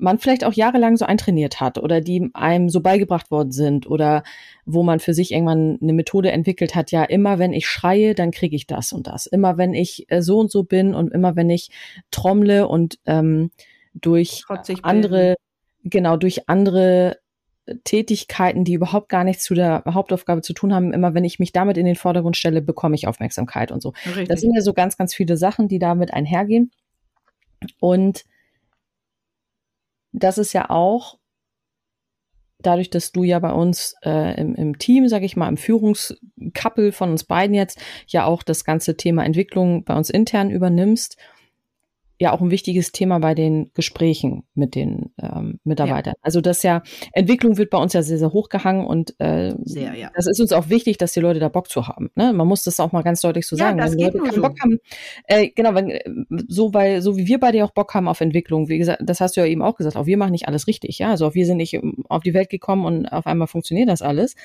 man 0.00 0.18
vielleicht 0.18 0.44
auch 0.44 0.52
jahrelang 0.52 0.96
so 0.96 1.04
eintrainiert 1.04 1.60
hat 1.60 1.78
oder 1.78 2.00
die 2.00 2.30
einem 2.32 2.68
so 2.68 2.80
beigebracht 2.80 3.30
worden 3.30 3.52
sind 3.52 3.86
oder 3.86 4.22
wo 4.64 4.82
man 4.82 4.98
für 4.98 5.12
sich 5.12 5.32
irgendwann 5.32 5.78
eine 5.80 5.92
Methode 5.92 6.32
entwickelt 6.32 6.74
hat, 6.74 6.90
ja, 6.90 7.04
immer 7.04 7.38
wenn 7.38 7.52
ich 7.52 7.66
schreie, 7.66 8.14
dann 8.14 8.30
kriege 8.30 8.56
ich 8.56 8.66
das 8.66 8.92
und 8.92 9.06
das. 9.06 9.26
Immer 9.26 9.58
wenn 9.58 9.74
ich 9.74 10.06
äh, 10.10 10.22
so 10.22 10.38
und 10.38 10.50
so 10.50 10.62
bin 10.62 10.94
und 10.94 11.12
immer 11.12 11.36
wenn 11.36 11.50
ich 11.50 11.70
trommle 12.10 12.66
und 12.66 12.98
ähm, 13.06 13.50
durch 13.94 14.44
andere, 14.82 15.36
genau, 15.84 16.16
durch 16.16 16.48
andere 16.48 17.18
Tätigkeiten, 17.84 18.64
die 18.64 18.74
überhaupt 18.74 19.08
gar 19.08 19.24
nichts 19.24 19.44
zu 19.44 19.54
der 19.54 19.84
Hauptaufgabe 19.86 20.42
zu 20.42 20.52
tun 20.52 20.74
haben, 20.74 20.92
immer 20.92 21.14
wenn 21.14 21.24
ich 21.24 21.38
mich 21.38 21.52
damit 21.52 21.76
in 21.76 21.86
den 21.86 21.96
Vordergrund 21.96 22.36
stelle, 22.36 22.62
bekomme 22.62 22.94
ich 22.94 23.06
Aufmerksamkeit 23.06 23.70
und 23.70 23.82
so. 23.82 23.92
Richtig. 24.06 24.28
Das 24.28 24.40
sind 24.40 24.54
ja 24.54 24.62
so 24.62 24.72
ganz, 24.72 24.96
ganz 24.96 25.14
viele 25.14 25.36
Sachen, 25.36 25.68
die 25.68 25.78
damit 25.78 26.12
einhergehen. 26.12 26.72
Und 27.78 28.24
das 30.12 30.38
ist 30.38 30.52
ja 30.52 30.70
auch 30.70 31.18
dadurch, 32.58 32.90
dass 32.90 33.12
du 33.12 33.24
ja 33.24 33.38
bei 33.38 33.52
uns 33.52 33.94
äh, 34.04 34.38
im, 34.40 34.54
im 34.54 34.78
Team, 34.78 35.08
sage 35.08 35.24
ich 35.24 35.36
mal, 35.36 35.48
im 35.48 35.56
Führungskappel 35.56 36.92
von 36.92 37.10
uns 37.10 37.24
beiden 37.24 37.54
jetzt 37.54 37.80
ja 38.06 38.24
auch 38.24 38.42
das 38.42 38.64
ganze 38.64 38.96
Thema 38.96 39.24
Entwicklung 39.24 39.84
bei 39.84 39.96
uns 39.96 40.10
intern 40.10 40.50
übernimmst 40.50 41.16
ja 42.20 42.32
auch 42.32 42.42
ein 42.42 42.50
wichtiges 42.50 42.92
Thema 42.92 43.18
bei 43.18 43.34
den 43.34 43.70
Gesprächen 43.72 44.44
mit 44.54 44.74
den 44.74 45.12
ähm, 45.20 45.58
Mitarbeitern. 45.64 46.14
Ja. 46.16 46.20
Also 46.22 46.42
das 46.42 46.62
ja, 46.62 46.82
Entwicklung 47.12 47.56
wird 47.56 47.70
bei 47.70 47.78
uns 47.78 47.94
ja 47.94 48.02
sehr, 48.02 48.18
sehr 48.18 48.32
hochgehangen 48.32 48.86
und 48.86 49.18
äh, 49.18 49.54
sehr, 49.62 49.94
ja. 49.94 50.10
das 50.14 50.26
ist 50.26 50.38
uns 50.38 50.52
auch 50.52 50.68
wichtig, 50.68 50.98
dass 50.98 51.12
die 51.12 51.20
Leute 51.20 51.40
da 51.40 51.48
Bock 51.48 51.70
zu 51.70 51.88
haben. 51.88 52.10
Ne? 52.14 52.34
Man 52.34 52.46
muss 52.46 52.62
das 52.62 52.78
auch 52.78 52.92
mal 52.92 53.02
ganz 53.02 53.22
deutlich 53.22 53.46
so 53.46 53.56
ja, 53.56 53.66
sagen. 53.66 53.78
Das 53.78 53.92
wenn 53.92 54.12
Leute 54.12 54.34
so. 54.34 54.42
Bock 54.42 54.60
haben, 54.60 54.78
äh, 55.24 55.48
genau, 55.48 55.74
wenn, 55.74 55.98
so, 56.46 56.74
weil, 56.74 57.00
so 57.00 57.16
wie 57.16 57.26
wir 57.26 57.40
beide 57.40 57.64
auch 57.64 57.72
Bock 57.72 57.94
haben 57.94 58.06
auf 58.06 58.20
Entwicklung, 58.20 58.68
wie 58.68 58.78
gesagt, 58.78 59.00
das 59.02 59.20
hast 59.20 59.36
du 59.36 59.40
ja 59.40 59.46
eben 59.46 59.62
auch 59.62 59.76
gesagt, 59.76 59.96
auch 59.96 60.06
wir 60.06 60.18
machen 60.18 60.32
nicht 60.32 60.46
alles 60.46 60.66
richtig, 60.66 60.98
ja. 60.98 61.10
Also 61.10 61.26
auch 61.26 61.34
wir 61.34 61.46
sind 61.46 61.56
nicht 61.56 61.72
ähm, 61.72 62.04
auf 62.10 62.22
die 62.22 62.34
Welt 62.34 62.50
gekommen 62.50 62.84
und 62.84 63.06
auf 63.06 63.26
einmal 63.26 63.48
funktioniert 63.48 63.88
das 63.88 64.02
alles 64.02 64.36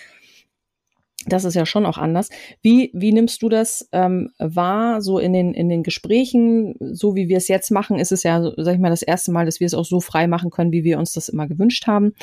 das 1.27 1.43
ist 1.43 1.55
ja 1.55 1.65
schon 1.65 1.85
auch 1.85 1.97
anders. 1.97 2.29
Wie, 2.61 2.91
wie 2.93 3.11
nimmst 3.11 3.41
du 3.41 3.49
das 3.49 3.87
ähm, 3.91 4.31
wahr, 4.37 5.01
so 5.01 5.19
in 5.19 5.33
den, 5.33 5.53
in 5.53 5.69
den 5.69 5.83
Gesprächen, 5.83 6.75
so 6.79 7.15
wie 7.15 7.27
wir 7.27 7.37
es 7.37 7.47
jetzt 7.47 7.71
machen, 7.71 7.97
ist 7.99 8.11
es 8.11 8.23
ja, 8.23 8.41
sag 8.57 8.75
ich 8.75 8.79
mal, 8.79 8.89
das 8.89 9.01
erste 9.01 9.31
Mal, 9.31 9.45
dass 9.45 9.59
wir 9.59 9.67
es 9.67 9.73
auch 9.73 9.85
so 9.85 9.99
frei 9.99 10.27
machen 10.27 10.51
können, 10.51 10.71
wie 10.71 10.83
wir 10.83 10.99
uns 10.99 11.13
das 11.13 11.29
immer 11.29 11.47
gewünscht 11.47 11.87
haben. 11.87 12.13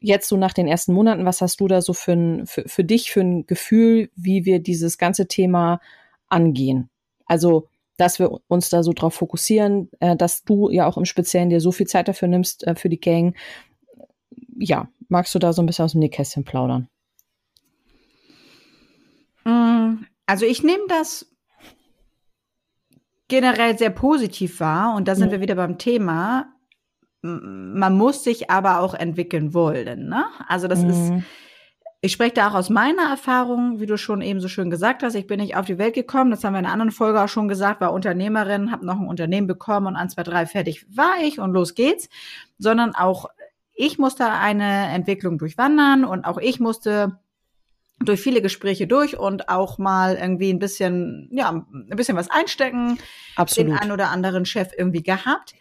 Jetzt 0.00 0.28
so 0.28 0.36
nach 0.36 0.54
den 0.54 0.66
ersten 0.66 0.94
Monaten, 0.94 1.24
was 1.24 1.40
hast 1.40 1.60
du 1.60 1.68
da 1.68 1.82
so 1.82 1.92
für, 1.92 2.12
ein, 2.12 2.46
für, 2.46 2.64
für 2.66 2.84
dich 2.84 3.10
für 3.10 3.20
ein 3.20 3.46
Gefühl, 3.46 4.10
wie 4.16 4.44
wir 4.44 4.60
dieses 4.60 4.96
ganze 4.96 5.26
Thema 5.26 5.80
angehen? 6.28 6.88
Also, 7.26 7.68
dass 7.96 8.18
wir 8.18 8.30
uns 8.48 8.70
da 8.70 8.82
so 8.82 8.92
drauf 8.92 9.14
fokussieren, 9.14 9.90
äh, 10.00 10.16
dass 10.16 10.42
du 10.44 10.70
ja 10.70 10.86
auch 10.86 10.96
im 10.96 11.04
Speziellen 11.04 11.50
dir 11.50 11.60
so 11.60 11.70
viel 11.70 11.86
Zeit 11.86 12.08
dafür 12.08 12.28
nimmst, 12.28 12.66
äh, 12.66 12.74
für 12.74 12.88
die 12.88 13.00
Gang. 13.00 13.36
Ja, 14.58 14.88
magst 15.08 15.34
du 15.34 15.38
da 15.38 15.52
so 15.52 15.60
ein 15.60 15.66
bisschen 15.66 15.84
aus 15.84 15.92
dem 15.92 16.00
Nähkästchen 16.00 16.44
plaudern? 16.44 16.88
Mm, 19.44 20.04
also 20.30 20.46
ich 20.46 20.62
nehme 20.62 20.84
das 20.86 21.26
generell 23.26 23.76
sehr 23.76 23.90
positiv 23.90 24.60
wahr 24.60 24.94
und 24.94 25.08
da 25.08 25.16
sind 25.16 25.26
ja. 25.26 25.32
wir 25.32 25.40
wieder 25.40 25.56
beim 25.56 25.76
Thema. 25.76 26.52
Man 27.20 27.96
muss 27.96 28.22
sich 28.22 28.48
aber 28.48 28.78
auch 28.78 28.94
entwickeln 28.94 29.54
wollen. 29.54 30.08
Ne? 30.08 30.24
Also 30.46 30.68
das 30.68 30.82
mhm. 30.82 30.90
ist, 30.90 31.12
ich 32.00 32.12
spreche 32.12 32.34
da 32.34 32.48
auch 32.48 32.54
aus 32.54 32.70
meiner 32.70 33.10
Erfahrung, 33.10 33.80
wie 33.80 33.86
du 33.86 33.98
schon 33.98 34.22
eben 34.22 34.40
so 34.40 34.46
schön 34.46 34.70
gesagt 34.70 35.02
hast. 35.02 35.16
Ich 35.16 35.26
bin 35.26 35.40
nicht 35.40 35.56
auf 35.56 35.66
die 35.66 35.78
Welt 35.78 35.94
gekommen, 35.94 36.30
das 36.30 36.44
haben 36.44 36.52
wir 36.52 36.60
in 36.60 36.64
einer 36.64 36.74
anderen 36.74 36.92
Folge 36.92 37.20
auch 37.20 37.28
schon 37.28 37.48
gesagt, 37.48 37.80
war 37.80 37.92
Unternehmerin, 37.92 38.70
habe 38.70 38.86
noch 38.86 39.00
ein 39.00 39.08
Unternehmen 39.08 39.48
bekommen 39.48 39.88
und 39.88 39.96
eins, 39.96 40.14
zwei, 40.14 40.22
drei, 40.22 40.46
fertig 40.46 40.86
war 40.96 41.14
ich 41.24 41.40
und 41.40 41.52
los 41.52 41.74
geht's. 41.74 42.08
Sondern 42.56 42.94
auch 42.94 43.26
ich 43.74 43.98
musste 43.98 44.30
eine 44.30 44.90
Entwicklung 44.90 45.38
durchwandern 45.38 46.04
und 46.04 46.24
auch 46.24 46.38
ich 46.38 46.60
musste 46.60 47.18
durch 48.00 48.20
viele 48.20 48.42
Gespräche 48.42 48.86
durch 48.86 49.18
und 49.18 49.48
auch 49.48 49.78
mal 49.78 50.16
irgendwie 50.16 50.52
ein 50.52 50.58
bisschen, 50.58 51.28
ja, 51.32 51.50
ein 51.50 51.96
bisschen 51.96 52.16
was 52.16 52.30
einstecken. 52.30 52.98
Absolut. 53.36 53.72
Den 53.72 53.78
einen 53.78 53.92
oder 53.92 54.10
anderen 54.10 54.46
Chef 54.46 54.70
irgendwie 54.76 55.02
gehabt. 55.02 55.54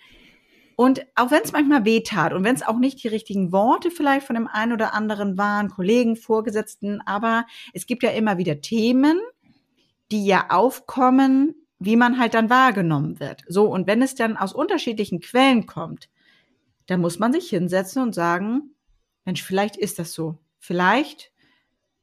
Und 0.77 1.05
auch 1.15 1.29
wenn 1.29 1.43
es 1.43 1.51
manchmal 1.51 1.83
weh 1.83 1.99
tat 2.01 2.31
und 2.31 2.45
wenn 2.45 2.55
es 2.55 2.65
auch 2.65 2.79
nicht 2.79 3.03
die 3.03 3.09
richtigen 3.09 3.51
Worte 3.51 3.91
vielleicht 3.91 4.25
von 4.25 4.35
dem 4.35 4.47
einen 4.47 4.71
oder 4.71 4.93
anderen 4.93 5.37
waren, 5.37 5.69
Kollegen, 5.69 6.15
Vorgesetzten, 6.15 7.01
aber 7.05 7.45
es 7.73 7.85
gibt 7.85 8.01
ja 8.01 8.11
immer 8.11 8.37
wieder 8.37 8.61
Themen, 8.61 9.19
die 10.09 10.25
ja 10.25 10.45
aufkommen, 10.49 11.53
wie 11.79 11.97
man 11.97 12.17
halt 12.17 12.33
dann 12.33 12.49
wahrgenommen 12.49 13.19
wird. 13.19 13.43
So, 13.49 13.65
und 13.65 13.87
wenn 13.87 14.01
es 14.01 14.15
dann 14.15 14.37
aus 14.37 14.53
unterschiedlichen 14.53 15.19
Quellen 15.19 15.65
kommt, 15.65 16.09
dann 16.85 17.01
muss 17.01 17.19
man 17.19 17.33
sich 17.33 17.49
hinsetzen 17.49 18.01
und 18.01 18.15
sagen, 18.15 18.73
Mensch, 19.25 19.43
vielleicht 19.43 19.75
ist 19.75 19.99
das 19.99 20.13
so. 20.13 20.37
Vielleicht 20.59 21.31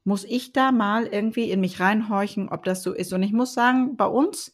muss 0.07 0.23
ich 0.23 0.53
da 0.53 0.71
mal 0.71 1.05
irgendwie 1.05 1.51
in 1.51 1.59
mich 1.59 1.81
reinhorchen, 1.81 2.47
ob 2.47 2.63
das 2.63 2.81
so 2.81 2.93
ist. 2.93 3.11
Und 3.11 3.23
ich 3.23 3.33
muss 3.33 3.53
sagen, 3.53 3.97
bei 3.97 4.05
uns, 4.05 4.53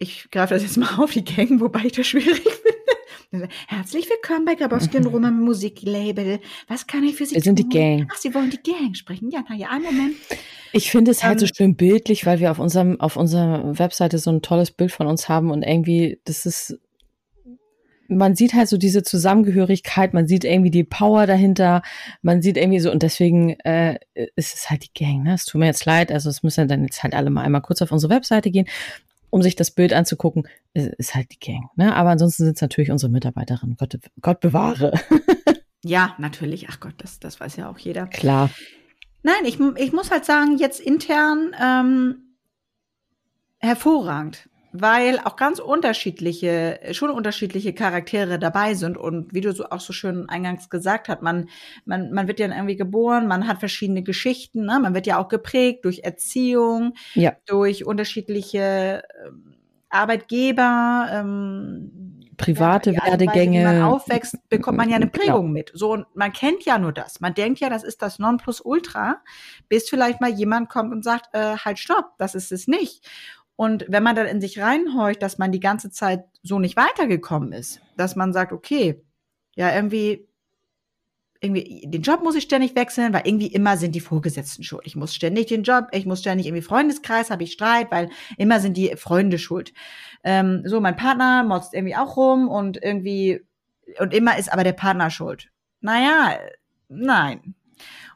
ich 0.00 0.28
greife 0.32 0.52
das 0.52 0.64
jetzt 0.64 0.76
mal 0.76 0.98
auf 0.98 1.12
die 1.12 1.24
Gang, 1.24 1.60
wobei 1.60 1.84
ich 1.84 1.92
das 1.92 2.08
schwierig 2.08 2.42
finde. 3.30 3.48
Herzlich 3.68 4.10
willkommen 4.10 4.44
bei 4.44 4.56
Grabowski 4.56 4.96
und 4.96 5.06
Roman 5.12 5.40
Musiklabel. 5.40 6.40
Was 6.66 6.88
kann 6.88 7.04
ich 7.04 7.14
für 7.14 7.24
Sie 7.24 7.36
Wir 7.36 7.42
sind 7.42 7.56
die 7.56 7.68
Gang. 7.68 8.08
Ach, 8.12 8.16
Sie 8.16 8.34
wollen 8.34 8.50
die 8.50 8.62
Gang 8.62 8.96
sprechen? 8.96 9.30
Ja, 9.30 9.44
na 9.48 9.54
ja, 9.54 9.68
einen 9.68 9.84
Moment. 9.84 10.16
Ich 10.72 10.90
finde 10.90 11.12
es 11.12 11.22
halt 11.22 11.38
so 11.38 11.46
ähm, 11.46 11.52
schön 11.56 11.76
bildlich, 11.76 12.26
weil 12.26 12.40
wir 12.40 12.50
auf 12.50 12.58
unserem, 12.58 13.00
auf 13.00 13.16
unserer 13.16 13.78
Webseite 13.78 14.18
so 14.18 14.30
ein 14.30 14.42
tolles 14.42 14.72
Bild 14.72 14.90
von 14.90 15.06
uns 15.06 15.28
haben 15.28 15.52
und 15.52 15.62
irgendwie, 15.62 16.20
das 16.24 16.46
ist 16.46 16.80
man 18.08 18.34
sieht 18.34 18.54
halt 18.54 18.68
so 18.68 18.76
diese 18.76 19.02
Zusammengehörigkeit, 19.02 20.14
man 20.14 20.26
sieht 20.26 20.44
irgendwie 20.44 20.70
die 20.70 20.84
Power 20.84 21.26
dahinter, 21.26 21.82
man 22.22 22.42
sieht 22.42 22.56
irgendwie 22.56 22.80
so, 22.80 22.90
und 22.90 23.02
deswegen 23.02 23.58
äh, 23.60 23.98
ist 24.36 24.54
es 24.54 24.70
halt 24.70 24.84
die 24.84 24.92
Gang, 24.94 25.22
ne? 25.22 25.34
Es 25.34 25.46
tut 25.46 25.58
mir 25.58 25.66
jetzt 25.66 25.84
leid, 25.84 26.12
also 26.12 26.28
es 26.30 26.42
müssen 26.42 26.68
dann 26.68 26.82
jetzt 26.82 27.02
halt 27.02 27.14
alle 27.14 27.30
mal 27.30 27.42
einmal 27.42 27.62
kurz 27.62 27.82
auf 27.82 27.92
unsere 27.92 28.12
Webseite 28.12 28.50
gehen, 28.50 28.66
um 29.30 29.42
sich 29.42 29.56
das 29.56 29.70
Bild 29.70 29.92
anzugucken, 29.92 30.46
es 30.74 30.86
ist 30.86 31.14
halt 31.14 31.32
die 31.32 31.38
Gang, 31.38 31.68
ne? 31.76 31.94
Aber 31.94 32.10
ansonsten 32.10 32.44
sind 32.44 32.56
es 32.56 32.62
natürlich 32.62 32.90
unsere 32.90 33.10
Mitarbeiterinnen, 33.10 33.76
Gott, 33.76 33.98
Gott 34.20 34.40
bewahre. 34.40 34.92
ja, 35.82 36.14
natürlich, 36.18 36.68
ach 36.68 36.80
Gott, 36.80 36.94
das, 36.98 37.18
das 37.18 37.40
weiß 37.40 37.56
ja 37.56 37.70
auch 37.70 37.78
jeder. 37.78 38.06
Klar. 38.06 38.50
Nein, 39.22 39.44
ich, 39.46 39.58
ich 39.76 39.92
muss 39.92 40.10
halt 40.10 40.26
sagen, 40.26 40.58
jetzt 40.58 40.80
intern 40.80 41.56
ähm, 41.60 42.36
hervorragend 43.58 44.48
weil 44.76 45.20
auch 45.20 45.36
ganz 45.36 45.60
unterschiedliche, 45.60 46.80
schon 46.90 47.10
unterschiedliche 47.10 47.72
Charaktere 47.72 48.40
dabei 48.40 48.74
sind. 48.74 48.98
Und 48.98 49.32
wie 49.32 49.40
du 49.40 49.52
so 49.52 49.66
auch 49.66 49.78
so 49.78 49.92
schön 49.92 50.28
eingangs 50.28 50.68
gesagt 50.68 51.08
hast, 51.08 51.22
man, 51.22 51.48
man, 51.84 52.10
man 52.12 52.26
wird 52.26 52.40
ja 52.40 52.48
irgendwie 52.48 52.74
geboren, 52.74 53.28
man 53.28 53.46
hat 53.46 53.60
verschiedene 53.60 54.02
Geschichten, 54.02 54.64
ne? 54.64 54.80
man 54.82 54.92
wird 54.92 55.06
ja 55.06 55.18
auch 55.18 55.28
geprägt 55.28 55.84
durch 55.84 56.00
Erziehung, 56.00 56.94
ja. 57.14 57.34
durch 57.46 57.86
unterschiedliche 57.86 59.04
ähm, 59.24 59.54
Arbeitgeber, 59.90 61.06
ähm, 61.12 62.20
private 62.36 62.90
ja, 62.90 63.06
Werdegänge. 63.06 63.64
Wenn 63.64 63.78
man 63.78 63.92
aufwächst, 63.92 64.36
bekommt 64.48 64.76
man 64.76 64.90
ja 64.90 64.96
eine 64.96 65.06
Prägung 65.06 65.46
ja. 65.46 65.52
mit. 65.52 65.70
So, 65.72 65.92
und 65.92 66.06
man 66.16 66.32
kennt 66.32 66.64
ja 66.64 66.80
nur 66.80 66.90
das. 66.90 67.20
Man 67.20 67.32
denkt 67.34 67.60
ja, 67.60 67.70
das 67.70 67.84
ist 67.84 68.02
das 68.02 68.18
Nonplusultra, 68.18 69.22
bis 69.68 69.88
vielleicht 69.88 70.20
mal 70.20 70.30
jemand 70.30 70.68
kommt 70.68 70.92
und 70.92 71.04
sagt, 71.04 71.28
äh, 71.32 71.58
halt, 71.58 71.78
stopp, 71.78 72.18
das 72.18 72.34
ist 72.34 72.50
es 72.50 72.66
nicht. 72.66 73.08
Und 73.56 73.84
wenn 73.88 74.02
man 74.02 74.16
dann 74.16 74.26
in 74.26 74.40
sich 74.40 74.60
reinhorcht, 74.60 75.22
dass 75.22 75.38
man 75.38 75.52
die 75.52 75.60
ganze 75.60 75.90
Zeit 75.90 76.24
so 76.42 76.58
nicht 76.58 76.76
weitergekommen 76.76 77.52
ist, 77.52 77.80
dass 77.96 78.16
man 78.16 78.32
sagt, 78.32 78.52
okay, 78.52 79.00
ja, 79.54 79.72
irgendwie, 79.74 80.28
irgendwie, 81.40 81.84
den 81.86 82.02
Job 82.02 82.22
muss 82.22 82.34
ich 82.34 82.44
ständig 82.44 82.74
wechseln, 82.74 83.12
weil 83.12 83.22
irgendwie 83.24 83.46
immer 83.46 83.76
sind 83.76 83.94
die 83.94 84.00
Vorgesetzten 84.00 84.64
schuld. 84.64 84.82
Ich 84.86 84.96
muss 84.96 85.14
ständig 85.14 85.46
den 85.46 85.62
Job, 85.62 85.86
ich 85.92 86.06
muss 86.06 86.20
ständig 86.20 86.46
irgendwie 86.46 86.62
Freundeskreis, 86.62 87.30
habe 87.30 87.44
ich 87.44 87.52
Streit, 87.52 87.90
weil 87.90 88.08
immer 88.38 88.58
sind 88.60 88.76
die 88.76 88.96
Freunde 88.96 89.38
schuld. 89.38 89.72
Ähm, 90.24 90.62
so, 90.64 90.80
mein 90.80 90.96
Partner 90.96 91.44
motzt 91.44 91.74
irgendwie 91.74 91.96
auch 91.96 92.16
rum 92.16 92.48
und 92.48 92.82
irgendwie, 92.82 93.42
und 94.00 94.12
immer 94.12 94.36
ist 94.36 94.52
aber 94.52 94.64
der 94.64 94.72
Partner 94.72 95.10
schuld. 95.10 95.50
Naja, 95.80 96.38
nein. 96.88 97.54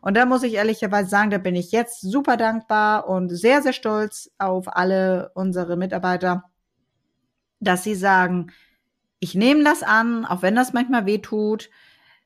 Und 0.01 0.17
da 0.17 0.27
muss 0.27 0.43
ich 0.43 0.55
ehrlicherweise 0.55 1.09
sagen, 1.09 1.31
da 1.31 1.39
bin 1.39 1.57
ich 1.57 1.73
jetzt 1.73 2.01
super 2.01 2.37
dankbar 2.37 3.09
und 3.09 3.29
sehr, 3.31 3.63
sehr 3.63 3.73
stolz 3.73 4.31
auf 4.39 4.77
alle 4.77 5.31
unsere 5.35 5.77
Mitarbeiter, 5.77 6.45
dass 7.61 7.85
sie 7.85 7.95
sagen, 7.95 8.53
ich 9.21 9.35
nehme 9.35 9.65
das 9.65 9.83
an, 9.83 10.25
auch 10.25 10.43
wenn 10.43 10.55
das 10.55 10.73
manchmal 10.73 11.07
weh 11.07 11.19
tut. 11.19 11.71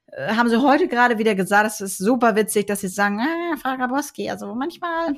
Äh, 0.06 0.34
haben 0.34 0.48
sie 0.48 0.60
heute 0.60 0.88
gerade 0.88 1.18
wieder 1.18 1.34
gesagt, 1.34 1.66
es 1.66 1.80
ist 1.80 1.98
super 1.98 2.36
witzig, 2.36 2.66
dass 2.66 2.80
sie 2.80 2.88
sagen, 2.88 3.20
ah, 3.20 3.56
Frau 3.56 3.76
Grabowski, 3.76 4.30
also 4.30 4.54
manchmal, 4.54 5.16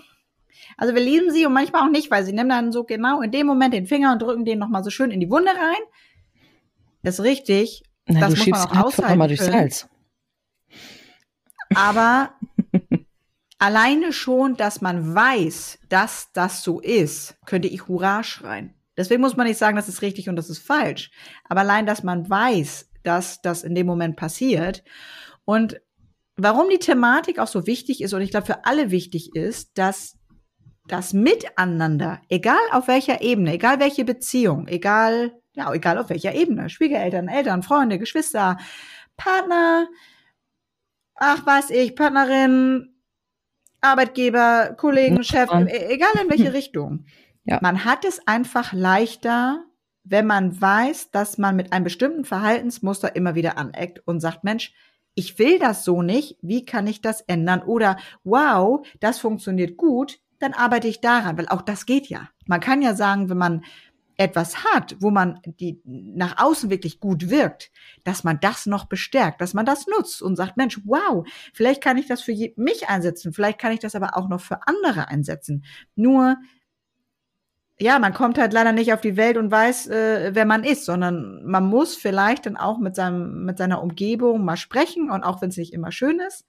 also 0.76 0.94
wir 0.94 1.02
lieben 1.02 1.30
sie 1.32 1.46
und 1.46 1.52
manchmal 1.52 1.82
auch 1.82 1.90
nicht, 1.90 2.10
weil 2.10 2.24
sie 2.24 2.32
nehmen 2.32 2.50
dann 2.50 2.72
so 2.72 2.84
genau 2.84 3.20
in 3.20 3.32
dem 3.32 3.46
Moment 3.46 3.74
den 3.74 3.86
Finger 3.86 4.12
und 4.12 4.22
drücken 4.22 4.44
den 4.44 4.58
nochmal 4.58 4.84
so 4.84 4.90
schön 4.90 5.10
in 5.10 5.20
die 5.20 5.30
Wunde 5.30 5.50
rein. 5.50 5.82
Das 7.02 7.18
ist 7.18 7.24
richtig. 7.24 7.82
Na, 8.06 8.20
das 8.20 8.34
du 8.34 8.38
muss 8.38 8.46
man 8.46 8.60
schiebst 8.60 8.70
auch 8.70 8.84
aushalten 8.84 9.18
mal 9.18 9.28
durchs 9.28 9.44
können. 9.44 9.58
Salz. 9.58 9.88
Aber 11.74 12.34
alleine 13.58 14.12
schon, 14.12 14.56
dass 14.56 14.80
man 14.80 15.14
weiß, 15.14 15.78
dass 15.88 16.32
das 16.32 16.62
so 16.62 16.80
ist, 16.80 17.36
könnte 17.46 17.68
ich 17.68 17.88
Hurra 17.88 18.22
schreien. 18.22 18.74
Deswegen 18.96 19.20
muss 19.20 19.36
man 19.36 19.46
nicht 19.46 19.58
sagen, 19.58 19.76
das 19.76 19.88
ist 19.88 20.02
richtig 20.02 20.28
und 20.28 20.36
das 20.36 20.50
ist 20.50 20.60
falsch. 20.60 21.10
Aber 21.48 21.60
allein, 21.60 21.86
dass 21.86 22.02
man 22.02 22.28
weiß, 22.28 22.90
dass 23.02 23.42
das 23.42 23.64
in 23.64 23.74
dem 23.74 23.86
Moment 23.86 24.16
passiert 24.16 24.82
und 25.44 25.80
warum 26.36 26.68
die 26.68 26.78
Thematik 26.78 27.38
auch 27.38 27.46
so 27.46 27.66
wichtig 27.66 28.02
ist 28.02 28.12
und 28.12 28.22
ich 28.22 28.30
glaube 28.30 28.46
für 28.46 28.64
alle 28.64 28.90
wichtig 28.90 29.34
ist, 29.34 29.76
dass 29.78 30.16
das 30.86 31.12
Miteinander, 31.12 32.20
egal 32.28 32.60
auf 32.72 32.88
welcher 32.88 33.22
Ebene, 33.22 33.54
egal 33.54 33.80
welche 33.80 34.04
Beziehung, 34.04 34.66
egal, 34.68 35.32
ja, 35.54 35.72
egal 35.72 35.98
auf 35.98 36.10
welcher 36.10 36.34
Ebene, 36.34 36.68
Schwiegereltern, 36.68 37.28
Eltern, 37.28 37.62
Freunde, 37.62 37.98
Geschwister, 37.98 38.58
Partner, 39.16 39.88
ach 41.16 41.44
weiß 41.46 41.70
ich, 41.70 41.94
Partnerin, 41.94 42.94
Arbeitgeber, 43.80 44.74
Kollegen, 44.76 45.22
Chef, 45.22 45.50
e- 45.52 45.92
egal 45.92 46.12
in 46.22 46.30
welche 46.30 46.52
Richtung. 46.52 47.04
Ja. 47.44 47.58
Man 47.60 47.84
hat 47.84 48.04
es 48.04 48.26
einfach 48.26 48.72
leichter, 48.72 49.64
wenn 50.04 50.26
man 50.26 50.60
weiß, 50.60 51.10
dass 51.10 51.38
man 51.38 51.56
mit 51.56 51.72
einem 51.72 51.84
bestimmten 51.84 52.24
Verhaltensmuster 52.24 53.14
immer 53.16 53.34
wieder 53.34 53.58
aneckt 53.58 54.00
und 54.06 54.20
sagt, 54.20 54.44
Mensch, 54.44 54.72
ich 55.14 55.38
will 55.38 55.58
das 55.58 55.84
so 55.84 56.02
nicht, 56.02 56.38
wie 56.42 56.64
kann 56.64 56.86
ich 56.86 57.00
das 57.00 57.20
ändern? 57.22 57.62
Oder 57.62 57.96
wow, 58.24 58.86
das 59.00 59.18
funktioniert 59.18 59.76
gut, 59.76 60.18
dann 60.40 60.54
arbeite 60.54 60.88
ich 60.88 61.00
daran, 61.00 61.38
weil 61.38 61.48
auch 61.48 61.62
das 61.62 61.86
geht 61.86 62.08
ja. 62.08 62.28
Man 62.46 62.60
kann 62.60 62.82
ja 62.82 62.94
sagen, 62.94 63.28
wenn 63.30 63.38
man 63.38 63.64
etwas 64.16 64.64
hat, 64.64 64.96
wo 65.00 65.10
man 65.10 65.40
die 65.44 65.80
nach 65.84 66.38
außen 66.42 66.70
wirklich 66.70 67.00
gut 67.00 67.30
wirkt, 67.30 67.72
dass 68.04 68.24
man 68.24 68.38
das 68.40 68.66
noch 68.66 68.86
bestärkt, 68.86 69.40
dass 69.40 69.54
man 69.54 69.66
das 69.66 69.86
nutzt 69.86 70.22
und 70.22 70.36
sagt, 70.36 70.56
Mensch, 70.56 70.80
wow, 70.84 71.26
vielleicht 71.52 71.82
kann 71.82 71.98
ich 71.98 72.06
das 72.06 72.22
für 72.22 72.34
mich 72.56 72.88
einsetzen, 72.88 73.32
vielleicht 73.32 73.58
kann 73.58 73.72
ich 73.72 73.80
das 73.80 73.94
aber 73.94 74.16
auch 74.16 74.28
noch 74.28 74.40
für 74.40 74.66
andere 74.66 75.08
einsetzen. 75.08 75.64
Nur 75.96 76.36
ja, 77.80 77.98
man 77.98 78.14
kommt 78.14 78.38
halt 78.38 78.52
leider 78.52 78.72
nicht 78.72 78.92
auf 78.92 79.00
die 79.00 79.16
Welt 79.16 79.36
und 79.36 79.50
weiß, 79.50 79.88
äh, 79.88 80.30
wer 80.32 80.44
man 80.44 80.62
ist, 80.62 80.84
sondern 80.84 81.44
man 81.44 81.66
muss 81.66 81.96
vielleicht 81.96 82.46
dann 82.46 82.56
auch 82.56 82.78
mit 82.78 82.94
seinem 82.94 83.44
mit 83.44 83.58
seiner 83.58 83.82
Umgebung 83.82 84.44
mal 84.44 84.56
sprechen 84.56 85.10
und 85.10 85.24
auch 85.24 85.42
wenn 85.42 85.48
es 85.48 85.56
nicht 85.56 85.72
immer 85.72 85.90
schön 85.90 86.20
ist. 86.20 86.46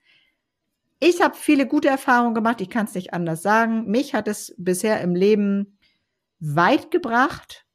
Ich 1.00 1.22
habe 1.22 1.36
viele 1.36 1.68
gute 1.68 1.90
Erfahrungen 1.90 2.36
gemacht, 2.36 2.62
ich 2.62 2.70
kann 2.70 2.86
es 2.86 2.96
nicht 2.96 3.14
anders 3.14 3.42
sagen. 3.42 3.86
Mich 3.90 4.14
hat 4.14 4.28
es 4.28 4.56
bisher 4.58 5.02
im 5.02 5.16
Leben 5.16 5.75
weit 6.54 6.92
gebracht. 6.92 7.66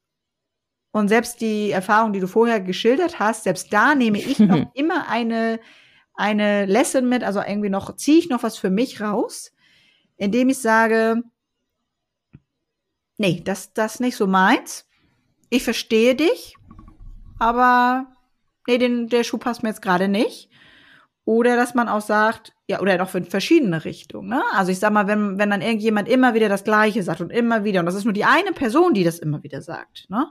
Und 0.92 1.08
selbst 1.08 1.40
die 1.40 1.70
Erfahrung, 1.70 2.12
die 2.12 2.20
du 2.20 2.26
vorher 2.26 2.60
geschildert 2.60 3.18
hast, 3.18 3.44
selbst 3.44 3.72
da 3.72 3.94
nehme 3.94 4.18
ich 4.18 4.38
noch 4.38 4.70
immer 4.74 5.08
eine, 5.08 5.60
eine 6.14 6.66
Lesson 6.66 7.08
mit, 7.08 7.24
also 7.24 7.40
irgendwie 7.40 7.70
noch, 7.70 7.96
ziehe 7.96 8.18
ich 8.18 8.28
noch 8.28 8.42
was 8.42 8.58
für 8.58 8.70
mich 8.70 9.00
raus, 9.00 9.52
indem 10.16 10.48
ich 10.48 10.58
sage, 10.58 11.22
nee, 13.18 13.40
das, 13.44 13.72
das 13.72 14.00
nicht 14.00 14.16
so 14.16 14.26
meins. 14.26 14.86
Ich 15.48 15.64
verstehe 15.64 16.14
dich, 16.14 16.56
aber 17.38 18.06
nee, 18.66 18.78
den, 18.78 19.08
der 19.08 19.24
Schuh 19.24 19.38
passt 19.38 19.62
mir 19.62 19.70
jetzt 19.70 19.82
gerade 19.82 20.08
nicht. 20.08 20.49
Oder 21.24 21.56
dass 21.56 21.74
man 21.74 21.88
auch 21.88 22.00
sagt, 22.00 22.54
ja, 22.66 22.80
oder 22.80 22.96
noch 22.98 23.14
in 23.14 23.24
verschiedene 23.24 23.84
Richtungen. 23.84 24.28
Ne? 24.28 24.42
Also 24.52 24.72
ich 24.72 24.78
sag 24.78 24.92
mal, 24.92 25.06
wenn, 25.06 25.38
wenn 25.38 25.50
dann 25.50 25.62
irgendjemand 25.62 26.08
immer 26.08 26.34
wieder 26.34 26.48
das 26.48 26.64
Gleiche 26.64 27.02
sagt 27.02 27.20
und 27.20 27.30
immer 27.30 27.64
wieder, 27.64 27.80
und 27.80 27.86
das 27.86 27.94
ist 27.94 28.04
nur 28.04 28.12
die 28.12 28.24
eine 28.24 28.52
Person, 28.52 28.94
die 28.94 29.04
das 29.04 29.18
immer 29.18 29.42
wieder 29.42 29.62
sagt, 29.62 30.06
ne? 30.08 30.26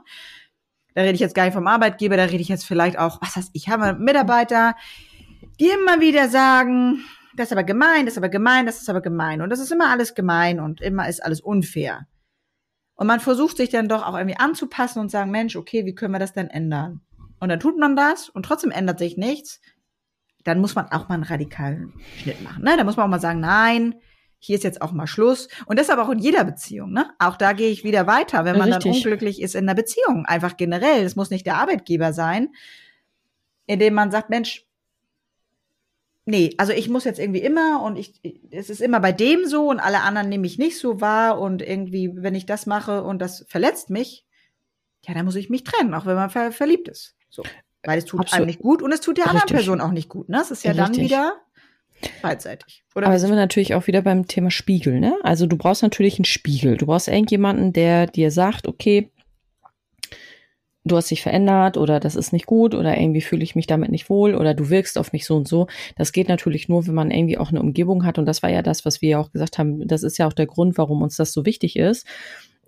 Da 0.94 1.02
rede 1.02 1.14
ich 1.14 1.20
jetzt 1.20 1.36
gar 1.36 1.44
nicht 1.44 1.54
vom 1.54 1.68
Arbeitgeber, 1.68 2.16
da 2.16 2.24
rede 2.24 2.42
ich 2.42 2.48
jetzt 2.48 2.64
vielleicht 2.64 2.98
auch, 2.98 3.22
was 3.22 3.36
heißt, 3.36 3.50
ich 3.52 3.68
habe 3.68 3.96
Mitarbeiter, 3.98 4.74
die 5.60 5.68
immer 5.68 6.00
wieder 6.00 6.28
sagen, 6.28 7.04
das 7.36 7.48
ist 7.48 7.52
aber 7.52 7.62
gemein, 7.62 8.06
das 8.06 8.14
ist 8.14 8.18
aber 8.18 8.28
gemein, 8.28 8.66
das 8.66 8.80
ist 8.80 8.90
aber 8.90 9.00
gemein. 9.00 9.40
Und 9.40 9.50
das 9.50 9.60
ist 9.60 9.70
immer 9.70 9.88
alles 9.90 10.14
gemein 10.14 10.58
und 10.58 10.80
immer 10.80 11.08
ist 11.08 11.24
alles 11.24 11.40
unfair. 11.40 12.06
Und 12.96 13.06
man 13.06 13.20
versucht 13.20 13.56
sich 13.56 13.70
dann 13.70 13.88
doch 13.88 14.06
auch 14.06 14.14
irgendwie 14.14 14.38
anzupassen 14.38 14.98
und 15.00 15.10
sagen, 15.10 15.30
Mensch, 15.30 15.56
okay, 15.56 15.86
wie 15.86 15.94
können 15.94 16.12
wir 16.12 16.18
das 16.18 16.32
denn 16.32 16.48
ändern? 16.48 17.00
Und 17.38 17.48
dann 17.48 17.60
tut 17.60 17.78
man 17.78 17.96
das 17.96 18.28
und 18.28 18.44
trotzdem 18.44 18.70
ändert 18.70 18.98
sich 18.98 19.16
nichts. 19.16 19.60
Dann 20.44 20.60
muss 20.60 20.74
man 20.74 20.86
auch 20.86 21.08
mal 21.08 21.14
einen 21.16 21.24
radikalen 21.24 21.92
Schnitt 22.16 22.42
machen. 22.42 22.64
Ne? 22.64 22.76
Da 22.76 22.84
muss 22.84 22.96
man 22.96 23.06
auch 23.06 23.10
mal 23.10 23.20
sagen, 23.20 23.40
nein, 23.40 23.94
hier 24.38 24.56
ist 24.56 24.64
jetzt 24.64 24.80
auch 24.80 24.92
mal 24.92 25.06
Schluss. 25.06 25.48
Und 25.66 25.78
das 25.78 25.90
aber 25.90 26.02
auch 26.02 26.10
in 26.10 26.18
jeder 26.18 26.44
Beziehung. 26.44 26.92
Ne? 26.92 27.10
Auch 27.18 27.36
da 27.36 27.52
gehe 27.52 27.68
ich 27.68 27.84
wieder 27.84 28.06
weiter, 28.06 28.44
wenn 28.44 28.56
man 28.56 28.70
dann 28.70 28.82
Richtig. 28.82 29.04
unglücklich 29.04 29.42
ist 29.42 29.54
in 29.54 29.66
der 29.66 29.74
Beziehung. 29.74 30.24
Einfach 30.26 30.56
generell. 30.56 31.04
Es 31.04 31.14
muss 31.14 31.30
nicht 31.30 31.46
der 31.46 31.56
Arbeitgeber 31.56 32.12
sein, 32.12 32.48
indem 33.66 33.94
man 33.94 34.10
sagt, 34.10 34.30
Mensch, 34.30 34.66
nee, 36.24 36.54
also 36.56 36.72
ich 36.72 36.88
muss 36.88 37.04
jetzt 37.04 37.18
irgendwie 37.18 37.42
immer 37.42 37.82
und 37.82 37.96
ich, 37.96 38.20
es 38.50 38.70
ist 38.70 38.80
immer 38.80 39.00
bei 39.00 39.12
dem 39.12 39.46
so 39.46 39.68
und 39.68 39.80
alle 39.80 40.00
anderen 40.00 40.28
nehme 40.28 40.46
ich 40.46 40.58
nicht 40.58 40.78
so 40.78 41.00
wahr 41.00 41.38
und 41.38 41.60
irgendwie, 41.60 42.10
wenn 42.14 42.34
ich 42.34 42.46
das 42.46 42.66
mache 42.66 43.02
und 43.02 43.20
das 43.20 43.44
verletzt 43.48 43.90
mich, 43.90 44.26
ja, 45.06 45.14
dann 45.14 45.24
muss 45.24 45.36
ich 45.36 45.50
mich 45.50 45.64
trennen, 45.64 45.94
auch 45.94 46.06
wenn 46.06 46.14
man 46.14 46.30
ver 46.30 46.52
verliebt 46.52 46.88
ist. 46.88 47.14
So. 47.28 47.42
Weil 47.84 47.98
es 47.98 48.04
tut 48.04 48.20
Absolut. 48.20 48.40
einem 48.40 48.46
nicht 48.46 48.60
gut 48.60 48.82
und 48.82 48.92
es 48.92 49.00
tut 49.00 49.16
der 49.16 49.24
anderen 49.24 49.42
Richtig. 49.42 49.56
Person 49.56 49.80
auch 49.80 49.92
nicht 49.92 50.08
gut. 50.08 50.28
Ne? 50.28 50.40
Es 50.40 50.50
ist 50.50 50.64
ja 50.64 50.74
dann 50.74 50.88
Richtig. 50.88 51.06
wieder 51.06 51.34
beidseitig. 52.22 52.84
Oder 52.94 53.06
Aber 53.06 53.18
sind 53.18 53.30
wir 53.30 53.36
natürlich 53.36 53.74
auch 53.74 53.86
wieder 53.86 54.02
beim 54.02 54.26
Thema 54.26 54.50
Spiegel, 54.50 55.00
ne? 55.00 55.16
Also 55.22 55.46
du 55.46 55.56
brauchst 55.56 55.82
natürlich 55.82 56.18
einen 56.18 56.24
Spiegel. 56.24 56.76
Du 56.76 56.86
brauchst 56.86 57.08
irgendjemanden, 57.08 57.72
der 57.72 58.06
dir 58.06 58.30
sagt, 58.30 58.66
okay, 58.66 59.10
du 60.84 60.96
hast 60.96 61.10
dich 61.10 61.22
verändert 61.22 61.76
oder 61.76 62.00
das 62.00 62.16
ist 62.16 62.32
nicht 62.32 62.46
gut 62.46 62.74
oder 62.74 62.96
irgendwie 62.96 63.20
fühle 63.20 63.42
ich 63.42 63.54
mich 63.54 63.66
damit 63.66 63.90
nicht 63.90 64.08
wohl 64.08 64.34
oder 64.34 64.54
du 64.54 64.70
wirkst 64.70 64.98
auf 64.98 65.12
mich 65.12 65.26
so 65.26 65.36
und 65.36 65.46
so. 65.46 65.66
Das 65.96 66.12
geht 66.12 66.28
natürlich 66.28 66.68
nur, 66.68 66.86
wenn 66.86 66.94
man 66.94 67.10
irgendwie 67.10 67.38
auch 67.38 67.50
eine 67.50 67.60
Umgebung 67.60 68.04
hat. 68.04 68.18
Und 68.18 68.26
das 68.26 68.42
war 68.42 68.50
ja 68.50 68.62
das, 68.62 68.84
was 68.84 69.02
wir 69.02 69.10
ja 69.10 69.18
auch 69.18 69.30
gesagt 69.32 69.58
haben. 69.58 69.86
Das 69.86 70.02
ist 70.02 70.18
ja 70.18 70.26
auch 70.26 70.32
der 70.32 70.46
Grund, 70.46 70.78
warum 70.78 71.02
uns 71.02 71.16
das 71.16 71.32
so 71.32 71.44
wichtig 71.44 71.76
ist, 71.76 72.06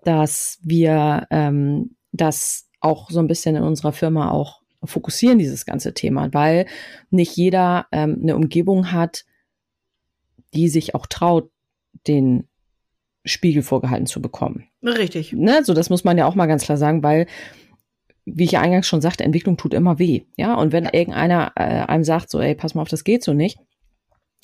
dass 0.05 0.59
wir 0.63 1.27
ähm, 1.31 1.97
das 2.13 2.69
auch 2.81 3.11
so 3.11 3.21
ein 3.21 3.29
bisschen 3.29 3.57
in 3.57 3.63
unserer 3.63 3.93
Firma 3.93 4.31
auch 4.31 4.62
fokussieren, 4.85 5.39
dieses 5.39 5.67
ganze 5.67 5.95
Thema, 5.95 6.33
weil 6.33 6.67
nicht 7.11 7.37
jeder 7.37 7.87
ähm, 7.93 8.19
eine 8.23 8.37
Umgebung 8.37 8.93
hat, 8.93 9.25
die 10.55 10.69
sich 10.69 10.95
auch 10.95 11.07
traut, 11.07 11.51
den 12.07 12.49
Spiegel 13.25 13.63
vorgehalten 13.63 14.07
zu 14.07 14.21
bekommen. 14.21 14.65
Richtig. 14.83 15.33
Ne? 15.33 15.65
So, 15.65 15.75
das 15.75 15.91
muss 15.91 16.05
man 16.05 16.19
ja 16.19 16.27
auch 16.27 16.35
mal 16.35 16.47
ganz 16.47 16.65
klar 16.65 16.77
sagen, 16.77 17.03
weil, 17.03 17.27
wie 18.25 18.45
ich 18.45 18.53
ja 18.53 18.61
eingangs 18.61 18.87
schon 18.87 19.01
sagte, 19.01 19.25
Entwicklung 19.25 19.57
tut 19.57 19.75
immer 19.75 19.99
weh. 19.99 20.23
Ja, 20.37 20.55
und 20.55 20.73
wenn 20.73 20.85
irgendeiner 20.85 21.53
äh, 21.55 21.63
einem 21.63 22.05
sagt, 22.05 22.31
so, 22.31 22.41
ey, 22.41 22.55
pass 22.55 22.75
mal 22.75 22.83
auf, 22.83 22.89
das 22.89 23.05
geht 23.05 23.23
so 23.23 23.33
nicht. 23.33 23.59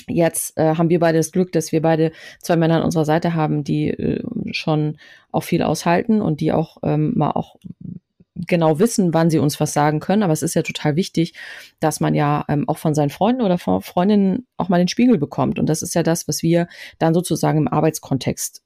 Jetzt 0.06 0.56
äh, 0.56 0.76
haben 0.76 0.88
wir 0.88 1.00
beide 1.00 1.18
das 1.18 1.32
Glück, 1.32 1.52
dass 1.52 1.72
wir 1.72 1.82
beide 1.82 2.12
zwei 2.40 2.56
Männer 2.56 2.76
an 2.76 2.82
unserer 2.82 3.04
Seite 3.04 3.34
haben, 3.34 3.64
die 3.64 3.88
äh, 3.88 4.22
schon 4.52 4.96
auch 5.32 5.42
viel 5.42 5.62
aushalten 5.62 6.22
und 6.22 6.40
die 6.40 6.52
auch 6.52 6.78
ähm, 6.82 7.12
mal 7.16 7.32
auch 7.32 7.56
genau 8.46 8.78
wissen, 8.78 9.14
wann 9.14 9.30
sie 9.30 9.38
uns 9.38 9.58
was 9.60 9.72
sagen 9.72 10.00
können. 10.00 10.22
Aber 10.22 10.32
es 10.32 10.42
ist 10.42 10.54
ja 10.54 10.62
total 10.62 10.96
wichtig, 10.96 11.34
dass 11.80 12.00
man 12.00 12.14
ja 12.14 12.44
ähm, 12.48 12.68
auch 12.68 12.78
von 12.78 12.94
seinen 12.94 13.10
Freunden 13.10 13.42
oder 13.42 13.58
von 13.58 13.82
Freundinnen 13.82 14.46
auch 14.56 14.68
mal 14.68 14.78
den 14.78 14.88
Spiegel 14.88 15.18
bekommt. 15.18 15.58
Und 15.58 15.66
das 15.68 15.82
ist 15.82 15.94
ja 15.94 16.02
das, 16.02 16.28
was 16.28 16.42
wir 16.42 16.68
dann 16.98 17.14
sozusagen 17.14 17.58
im 17.58 17.68
Arbeitskontext 17.68 18.62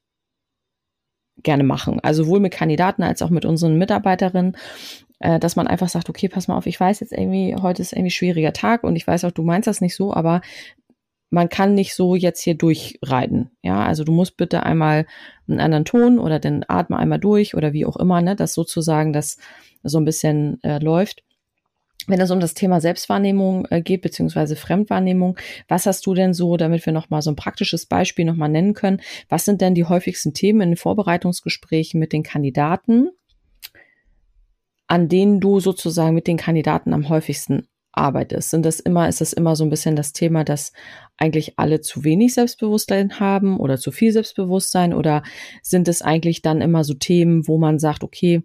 gerne 1.42 1.64
machen. 1.64 2.00
Also 2.00 2.24
sowohl 2.24 2.40
mit 2.40 2.52
Kandidaten 2.52 3.02
als 3.02 3.22
auch 3.22 3.30
mit 3.30 3.44
unseren 3.44 3.78
Mitarbeiterinnen, 3.78 4.56
äh, 5.18 5.38
dass 5.38 5.56
man 5.56 5.66
einfach 5.66 5.88
sagt, 5.88 6.08
okay, 6.08 6.28
pass 6.28 6.48
mal 6.48 6.56
auf, 6.56 6.66
ich 6.66 6.78
weiß 6.78 7.00
jetzt 7.00 7.12
irgendwie, 7.12 7.56
heute 7.60 7.82
ist 7.82 7.92
irgendwie 7.92 8.10
schwieriger 8.10 8.52
Tag 8.52 8.84
und 8.84 8.96
ich 8.96 9.06
weiß 9.06 9.24
auch, 9.24 9.32
du 9.32 9.42
meinst 9.42 9.66
das 9.66 9.80
nicht 9.80 9.94
so, 9.94 10.12
aber 10.12 10.40
man 11.32 11.48
kann 11.48 11.74
nicht 11.74 11.94
so 11.94 12.14
jetzt 12.14 12.42
hier 12.42 12.54
durchreiten. 12.54 13.50
Ja, 13.62 13.82
also 13.84 14.04
du 14.04 14.12
musst 14.12 14.36
bitte 14.36 14.64
einmal 14.64 15.06
einen 15.48 15.60
anderen 15.60 15.86
Ton 15.86 16.18
oder 16.18 16.38
den 16.38 16.62
atme 16.68 16.98
einmal 16.98 17.18
durch 17.18 17.54
oder 17.54 17.72
wie 17.72 17.86
auch 17.86 17.96
immer, 17.96 18.20
ne, 18.20 18.36
dass 18.36 18.52
sozusagen 18.52 19.14
das 19.14 19.38
so 19.82 19.98
ein 19.98 20.04
bisschen 20.04 20.62
äh, 20.62 20.78
läuft. 20.78 21.24
Wenn 22.06 22.20
es 22.20 22.30
um 22.30 22.38
das 22.38 22.52
Thema 22.52 22.82
Selbstwahrnehmung 22.82 23.66
äh, 23.70 23.80
geht, 23.80 24.02
beziehungsweise 24.02 24.56
Fremdwahrnehmung, 24.56 25.38
was 25.68 25.86
hast 25.86 26.04
du 26.04 26.12
denn 26.12 26.34
so, 26.34 26.58
damit 26.58 26.84
wir 26.84 26.92
nochmal 26.92 27.22
so 27.22 27.30
ein 27.30 27.36
praktisches 27.36 27.86
Beispiel 27.86 28.26
nochmal 28.26 28.50
nennen 28.50 28.74
können, 28.74 29.00
was 29.30 29.46
sind 29.46 29.62
denn 29.62 29.74
die 29.74 29.86
häufigsten 29.86 30.34
Themen 30.34 30.60
in 30.60 30.70
den 30.72 30.76
Vorbereitungsgesprächen 30.76 31.98
mit 31.98 32.12
den 32.12 32.24
Kandidaten, 32.24 33.08
an 34.86 35.08
denen 35.08 35.40
du 35.40 35.60
sozusagen 35.60 36.14
mit 36.14 36.26
den 36.26 36.36
Kandidaten 36.36 36.92
am 36.92 37.08
häufigsten 37.08 37.68
Arbeit 37.92 38.32
ist? 38.32 38.50
Sind 38.50 38.64
das 38.64 38.80
immer, 38.80 39.08
ist 39.08 39.20
das 39.20 39.32
immer 39.32 39.56
so 39.56 39.64
ein 39.64 39.70
bisschen 39.70 39.96
das 39.96 40.12
Thema, 40.12 40.44
dass 40.44 40.72
eigentlich 41.16 41.58
alle 41.58 41.80
zu 41.80 42.04
wenig 42.04 42.34
Selbstbewusstsein 42.34 43.20
haben 43.20 43.58
oder 43.58 43.78
zu 43.78 43.92
viel 43.92 44.12
Selbstbewusstsein? 44.12 44.94
Oder 44.94 45.22
sind 45.62 45.88
es 45.88 46.02
eigentlich 46.02 46.42
dann 46.42 46.60
immer 46.60 46.84
so 46.84 46.94
Themen, 46.94 47.46
wo 47.46 47.58
man 47.58 47.78
sagt, 47.78 48.02
okay, 48.02 48.42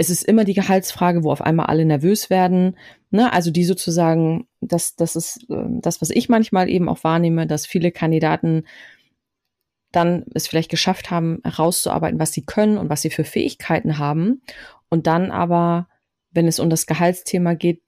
es 0.00 0.08
ist 0.08 0.24
immer 0.24 0.44
die 0.44 0.54
Gehaltsfrage, 0.54 1.24
wo 1.24 1.30
auf 1.30 1.42
einmal 1.42 1.66
alle 1.66 1.84
nervös 1.84 2.30
werden. 2.30 2.78
Ne? 3.10 3.30
Also 3.34 3.50
die 3.50 3.64
sozusagen, 3.64 4.48
das, 4.62 4.96
das 4.96 5.14
ist 5.14 5.44
äh, 5.50 5.64
das, 5.68 6.00
was 6.00 6.08
ich 6.08 6.30
manchmal 6.30 6.70
eben 6.70 6.88
auch 6.88 7.04
wahrnehme, 7.04 7.46
dass 7.46 7.66
viele 7.66 7.92
Kandidaten 7.92 8.64
dann 9.92 10.24
es 10.34 10.48
vielleicht 10.48 10.70
geschafft 10.70 11.10
haben, 11.10 11.40
herauszuarbeiten, 11.44 12.18
was 12.18 12.32
sie 12.32 12.44
können 12.44 12.78
und 12.78 12.88
was 12.88 13.02
sie 13.02 13.10
für 13.10 13.24
Fähigkeiten 13.24 13.98
haben. 13.98 14.40
Und 14.88 15.06
dann 15.06 15.30
aber, 15.30 15.86
wenn 16.30 16.46
es 16.46 16.60
um 16.60 16.70
das 16.70 16.86
Gehaltsthema 16.86 17.52
geht, 17.52 17.82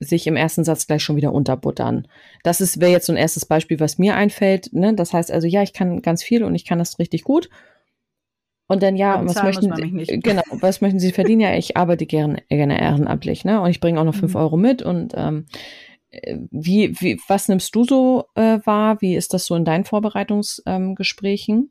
sich 0.00 0.26
im 0.26 0.36
ersten 0.36 0.64
Satz 0.64 0.86
gleich 0.86 1.02
schon 1.02 1.16
wieder 1.16 1.32
unterbuttern. 1.32 2.08
Das 2.42 2.60
ist 2.60 2.80
wäre 2.80 2.90
jetzt 2.90 3.06
so 3.06 3.12
ein 3.12 3.18
erstes 3.18 3.44
Beispiel, 3.44 3.78
was 3.80 3.98
mir 3.98 4.16
einfällt. 4.16 4.72
Ne? 4.72 4.94
Das 4.94 5.12
heißt 5.12 5.30
also, 5.30 5.46
ja, 5.46 5.62
ich 5.62 5.72
kann 5.72 6.02
ganz 6.02 6.22
viel 6.22 6.42
und 6.42 6.54
ich 6.54 6.64
kann 6.64 6.78
das 6.78 6.98
richtig 6.98 7.22
gut. 7.22 7.50
Und 8.66 8.82
dann 8.82 8.96
ja, 8.96 9.20
was 9.26 9.42
möchten 9.42 9.74
Sie, 9.74 10.20
genau, 10.22 10.42
was 10.52 10.80
möchten 10.80 11.00
Sie 11.00 11.12
verdienen? 11.12 11.40
Ja, 11.40 11.54
ich 11.54 11.76
arbeite 11.76 12.06
gerne, 12.06 12.42
gerne 12.48 12.80
ehrenamtlich, 12.80 13.44
ne? 13.44 13.60
Und 13.60 13.70
ich 13.70 13.80
bringe 13.80 14.00
auch 14.00 14.04
noch 14.04 14.14
fünf 14.14 14.34
mhm. 14.34 14.40
Euro 14.40 14.56
mit. 14.56 14.80
Und 14.80 15.12
ähm, 15.16 15.46
wie, 16.50 16.94
wie, 17.00 17.20
was 17.28 17.48
nimmst 17.48 17.74
du 17.74 17.84
so 17.84 18.24
äh, 18.36 18.58
wahr? 18.64 19.00
Wie 19.00 19.16
ist 19.16 19.34
das 19.34 19.46
so 19.46 19.54
in 19.54 19.64
deinen 19.64 19.84
Vorbereitungsgesprächen? 19.84 21.56
Ähm, 21.56 21.70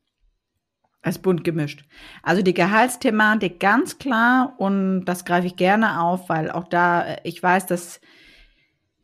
als 1.02 1.20
bunt 1.20 1.44
gemischt. 1.44 1.86
Also 2.24 2.42
die 2.42 2.54
Gehaltsthematik 2.54 3.60
ganz 3.60 3.98
klar 4.00 4.56
und 4.58 5.06
das 5.06 5.26
greife 5.26 5.48
ich 5.48 5.56
gerne 5.56 6.02
auf, 6.02 6.30
weil 6.30 6.52
auch 6.52 6.68
da, 6.68 7.04
äh, 7.04 7.18
ich 7.24 7.42
weiß, 7.42 7.66
dass 7.68 8.02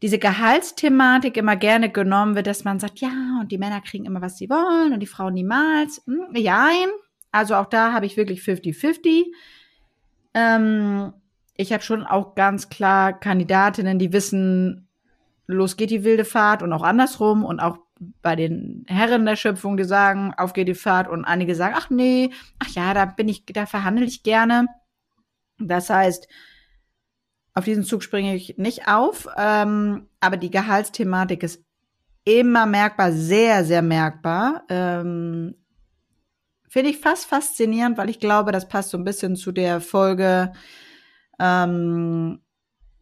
diese 0.02 0.20
Gehaltsthematik 0.20 1.38
immer 1.38 1.56
gerne 1.56 1.90
genommen 1.90 2.36
wird, 2.36 2.48
dass 2.48 2.66
man 2.66 2.80
sagt, 2.80 3.00
ja, 3.00 3.40
und 3.42 3.52
die 3.52 3.58
Männer 3.58 3.82
kriegen 3.82 4.06
immer, 4.06 4.22
was 4.22 4.38
sie 4.38 4.50
wollen 4.50 4.94
und 4.94 5.00
die 5.00 5.08
Frauen 5.08 5.34
niemals. 5.34 6.04
Hm, 6.06 6.28
nein, 6.32 6.90
also 7.32 7.56
auch 7.56 7.66
da 7.66 7.94
habe 7.94 8.06
ich 8.06 8.18
wirklich 8.18 8.42
50-50. 8.42 9.24
Ähm, 10.34 11.14
ich 11.56 11.72
habe 11.72 11.82
schon 11.82 12.04
auch 12.04 12.36
ganz 12.36 12.70
klar 12.70 13.18
Kandidatinnen, 13.18 13.98
die 13.98 14.12
wissen, 14.12 14.90
los 15.48 15.78
geht 15.78 15.92
die 15.92 16.04
wilde 16.04 16.26
Fahrt 16.26 16.62
und 16.62 16.74
auch 16.74 16.84
andersrum 16.84 17.46
und 17.46 17.60
auch 17.60 17.78
bei 18.22 18.36
den 18.36 18.86
Herren 18.88 19.26
der 19.26 19.36
Schöpfung, 19.36 19.78
die 19.78 19.84
sagen, 19.84 20.34
auf 20.38 20.54
geht 20.54 20.68
die 20.68 20.76
Fahrt 20.76 21.08
und 21.08 21.26
einige 21.26 21.56
sagen, 21.56 21.76
ach 21.78 21.90
nee, 21.90 22.32
ach 22.60 22.70
ja, 22.70 22.94
da 22.94 23.06
bin 23.06 23.28
ich, 23.28 23.46
da 23.46 23.66
verhandle 23.66 24.06
ich 24.06 24.24
gerne. 24.24 24.68
Das 25.58 25.90
heißt, 25.90 26.28
auf 27.54 27.64
diesen 27.64 27.84
Zug 27.84 28.04
springe 28.04 28.36
ich 28.36 28.58
nicht 28.58 28.88
auf, 28.88 29.28
ähm, 29.38 30.10
aber 30.20 30.38
die 30.38 30.52
Gehaltsthematik 30.52 31.44
ist 31.44 31.64
immer 32.26 32.66
merkbar, 32.66 33.12
sehr, 33.12 33.64
sehr 33.64 33.82
merkbar. 33.82 34.64
Ähm, 34.70 35.56
Finde 36.68 36.90
ich 36.90 36.98
fast 37.00 37.28
faszinierend, 37.28 37.98
weil 37.98 38.10
ich 38.10 38.20
glaube, 38.20 38.52
das 38.52 38.68
passt 38.68 38.90
so 38.90 38.98
ein 38.98 39.06
bisschen 39.06 39.38
zu 39.38 39.54
der 39.54 39.80
Folge, 39.80 40.52
ähm, 41.40 42.42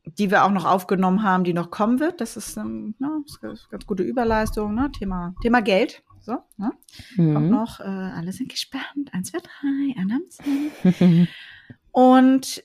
die 0.06 0.32
wir 0.32 0.44
auch 0.44 0.52
noch 0.52 0.66
aufgenommen 0.66 1.24
haben, 1.24 1.44
die 1.44 1.54
noch 1.54 1.72
kommen 1.72 2.00
wird. 2.00 2.22
Das 2.22 2.38
ist, 2.38 2.58
ähm, 2.58 2.96
eine 3.02 3.24
ganz 3.70 3.86
gute 3.86 4.04
Überleistung, 4.04 4.74
ne? 4.76 4.92
Thema, 4.92 5.34
Thema 5.42 5.62
Geld. 5.62 6.04
So, 6.22 6.38
ne? 6.58 6.72
Mhm. 7.16 7.34
Kommt 7.34 7.52
noch, 7.52 7.80
äh, 7.80 7.84
alle 7.84 8.32
sind 8.32 8.50
gespannt. 8.50 9.12
Eins, 9.12 9.32
zwei, 9.32 9.40
drei. 9.40 11.28
Und 11.92 12.64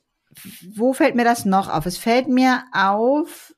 wo 0.74 0.92
fällt 0.92 1.16
mir 1.16 1.24
das 1.24 1.44
noch 1.44 1.68
auf? 1.68 1.87
Es 1.87 1.98
fällt 1.98 2.29
mir 2.29 2.64
auf, 2.72 3.55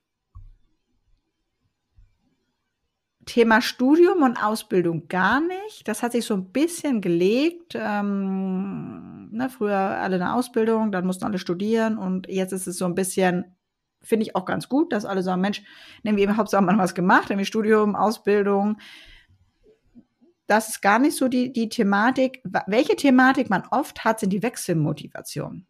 Thema 3.31 3.61
Studium 3.61 4.23
und 4.23 4.43
Ausbildung 4.43 5.07
gar 5.07 5.41
nicht. 5.41 5.87
Das 5.87 6.03
hat 6.03 6.13
sich 6.13 6.25
so 6.25 6.35
ein 6.35 6.51
bisschen 6.51 7.01
gelegt. 7.01 7.75
Ähm, 7.77 9.31
ne, 9.31 9.49
früher 9.49 9.77
alle 9.77 10.17
eine 10.17 10.35
Ausbildung, 10.35 10.91
dann 10.91 11.07
mussten 11.07 11.25
alle 11.25 11.39
studieren 11.39 11.97
und 11.97 12.29
jetzt 12.29 12.53
ist 12.53 12.67
es 12.67 12.77
so 12.77 12.87
ein 12.87 12.97
bisschen, 12.97 13.45
finde 14.03 14.27
ich 14.27 14.37
auch 14.37 14.45
ganz 14.45 14.69
gut, 14.69 14.93
dass 14.93 15.05
alle 15.05 15.23
sagen, 15.23 15.41
Mensch, 15.41 15.63
nehmen 16.03 16.17
wir 16.17 16.25
eben 16.25 16.37
Hauptsache 16.37 16.63
mal 16.63 16.79
was 16.79 16.95
gemacht, 16.95 17.31
nämlich 17.31 17.49
Studium, 17.49 17.97
Ausbildung. 17.97 18.79
Das 20.47 20.69
ist 20.69 20.83
gar 20.83 20.99
nicht 20.99 21.17
so 21.17 21.29
die, 21.29 21.53
die 21.53 21.69
Thematik. 21.69 22.43
Welche 22.67 22.97
Thematik 22.97 23.51
man 23.51 23.63
oft 23.71 24.05
hat, 24.05 24.21
sind 24.21 24.33
die 24.33 24.43
Wechselmotivationen. 24.43 25.67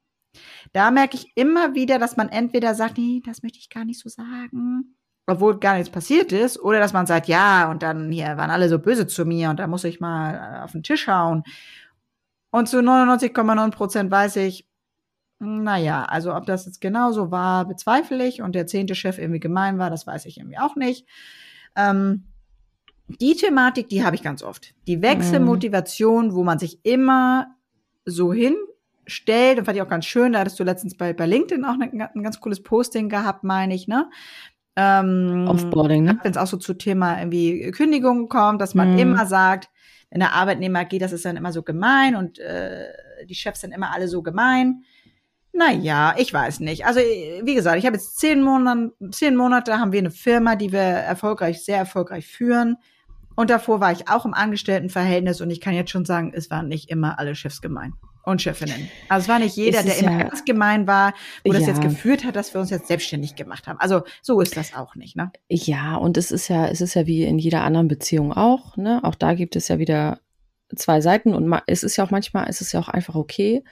Da 0.73 0.90
merke 0.90 1.16
ich 1.16 1.33
immer 1.35 1.75
wieder, 1.75 1.99
dass 1.99 2.16
man 2.16 2.29
entweder 2.29 2.75
sagt, 2.75 2.99
nee, 2.99 3.21
das 3.25 3.43
möchte 3.43 3.59
ich 3.59 3.69
gar 3.69 3.85
nicht 3.85 4.01
so 4.01 4.09
sagen 4.09 4.95
obwohl 5.31 5.59
gar 5.59 5.75
nichts 5.75 5.90
passiert 5.90 6.33
ist, 6.33 6.59
oder 6.61 6.79
dass 6.81 6.93
man 6.93 7.07
sagt, 7.07 7.29
ja, 7.29 7.71
und 7.71 7.83
dann 7.83 8.11
hier 8.11 8.37
waren 8.37 8.51
alle 8.51 8.69
so 8.69 8.79
böse 8.79 9.07
zu 9.07 9.25
mir 9.25 9.51
und 9.51 9.59
da 9.59 9.66
muss 9.66 9.85
ich 9.85 10.01
mal 10.01 10.35
äh, 10.35 10.64
auf 10.64 10.73
den 10.73 10.83
Tisch 10.83 11.07
hauen. 11.07 11.45
Und 12.51 12.69
zu 12.69 12.79
99,9 12.79 13.71
Prozent 13.71 14.11
weiß 14.11 14.37
ich, 14.37 14.69
naja, 15.40 16.05
also 16.05 16.35
ob 16.35 16.44
das 16.44 16.66
jetzt 16.66 16.81
genauso 16.81 17.31
war, 17.31 17.66
bezweifle 17.66 18.26
ich 18.26 18.42
und 18.42 18.55
der 18.55 18.66
zehnte 18.66 18.94
Chef 18.94 19.18
irgendwie 19.18 19.40
gemein 19.40 19.79
war, 19.79 19.88
das 19.88 20.07
weiß 20.07 20.26
ich 20.26 20.38
irgendwie 20.38 20.59
auch 20.59 20.76
nicht. 20.76 21.07
Ähm, 21.76 22.24
die 23.20 23.35
Thematik, 23.35 23.88
die 23.88 24.05
habe 24.05 24.14
ich 24.14 24.22
ganz 24.22 24.42
oft. 24.42 24.74
Die 24.87 25.03
Wechselmotivation, 25.03 26.35
wo 26.35 26.44
man 26.44 26.59
sich 26.59 26.85
immer 26.85 27.57
so 28.05 28.33
hinstellt, 28.33 29.59
und 29.59 29.64
fand 29.64 29.76
ich 29.76 29.83
auch 29.83 29.88
ganz 29.88 30.05
schön, 30.05 30.35
da 30.35 30.40
hattest 30.40 30.61
du 30.61 30.64
letztens 30.64 30.96
bei, 30.96 31.12
bei 31.14 31.26
LinkedIn 31.26 31.64
auch 31.64 31.74
ein, 31.81 32.00
ein 32.00 32.22
ganz 32.22 32.38
cooles 32.40 32.62
Posting 32.62 33.09
gehabt, 33.09 33.42
meine 33.42 33.74
ich, 33.74 33.88
ne? 33.88 34.11
Ähm, 34.76 35.46
Offboarding, 35.48 36.05
ne? 36.05 36.18
Wenn 36.22 36.31
es 36.31 36.37
auch 36.37 36.46
so 36.46 36.59
zu 36.59 36.74
Thema 36.74 37.18
irgendwie 37.18 37.70
Kündigung 37.72 38.29
kommt, 38.29 38.61
dass 38.61 38.74
man 38.74 38.92
mhm. 38.92 38.98
immer 38.98 39.26
sagt, 39.26 39.70
wenn 40.11 40.20
der 40.20 40.35
Arbeitnehmer 40.35 40.85
geht, 40.85 41.03
das 41.03 41.12
ist 41.12 41.24
dann 41.24 41.37
immer 41.37 41.53
so 41.53 41.62
gemein 41.62 42.14
und 42.14 42.38
äh, 42.38 42.87
die 43.26 43.35
Chefs 43.35 43.62
sind 43.62 43.72
immer 43.72 43.92
alle 43.92 44.07
so 44.07 44.22
gemein. 44.22 44.85
Naja, 45.53 46.15
ich 46.17 46.33
weiß 46.33 46.61
nicht. 46.61 46.87
Also, 46.87 47.01
wie 47.01 47.55
gesagt, 47.55 47.79
ich 47.79 47.87
habe 47.87 47.97
jetzt 47.97 48.19
zehn 48.19 48.43
Monate, 48.43 48.93
zehn 49.11 49.37
Monate 49.37 49.79
haben 49.79 49.93
wir 49.93 49.99
eine 49.99 50.11
Firma, 50.11 50.57
die 50.57 50.73
wir 50.73 50.81
erfolgreich, 50.81 51.65
sehr 51.65 51.79
erfolgreich 51.79 52.27
führen. 52.27 52.77
Und 53.37 53.51
davor 53.51 53.81
war 53.81 53.93
ich 53.93 54.09
auch 54.09 54.27
im 54.27 54.35
Angestelltenverhältnis 54.35 55.41
und 55.41 55.51
ich 55.51 55.61
kann 55.61 55.75
jetzt 55.75 55.91
schon 55.91 56.05
sagen, 56.05 56.33
es 56.35 56.51
waren 56.51 56.69
nicht 56.69 56.91
immer 56.91 57.19
alle 57.19 57.35
Chefs 57.35 57.63
gemein 57.63 57.95
und 58.23 58.43
Chefinnen. 58.43 58.91
Also 59.09 59.25
es 59.25 59.29
war 59.29 59.39
nicht 59.39 59.57
jeder, 59.57 59.83
der 59.83 59.99
immer 59.99 60.13
ja, 60.13 60.23
ganz 60.25 60.45
gemein 60.45 60.87
war, 60.87 61.15
wo 61.45 61.53
das 61.53 61.67
jetzt 61.67 61.81
geführt 61.81 62.25
hat, 62.25 62.37
dass 62.37 62.53
wir 62.53 62.61
uns 62.61 62.71
jetzt 62.71 62.89
selbstständig 62.89 63.37
gemacht 63.37 63.67
haben. 63.67 63.81
Also 63.81 64.03
so 64.21 64.41
ist 64.41 64.57
das 64.57 64.75
auch 64.75 64.95
nicht, 64.95 65.17
ne? 65.17 65.33
Ja, 65.49 65.97
und 65.97 66.17
es 66.17 66.31
ist 66.31 66.49
ja, 66.49 66.67
es 66.67 66.81
ist 66.81 66.95
ja 66.95 67.07
wie 67.07 67.25
in 67.25 67.39
jeder 67.39 67.63
anderen 67.63 67.89
Beziehung 67.89 68.33
auch, 68.33 68.77
ne? 68.77 69.01
Auch 69.05 69.15
da 69.15 69.35
gibt 69.35 69.57
es 69.57 69.69
ja 69.69 69.79
wieder 69.79 70.21
zwei 70.77 71.01
Seiten 71.01 71.35
und 71.35 71.63
es 71.67 71.83
ist 71.83 71.97
ja 71.97 72.05
auch 72.05 72.11
manchmal, 72.11 72.47
es 72.49 72.61
ist 72.61 72.73
ja 72.73 72.81
auch 72.81 72.89
einfach 72.89 73.15
okay, 73.15 73.65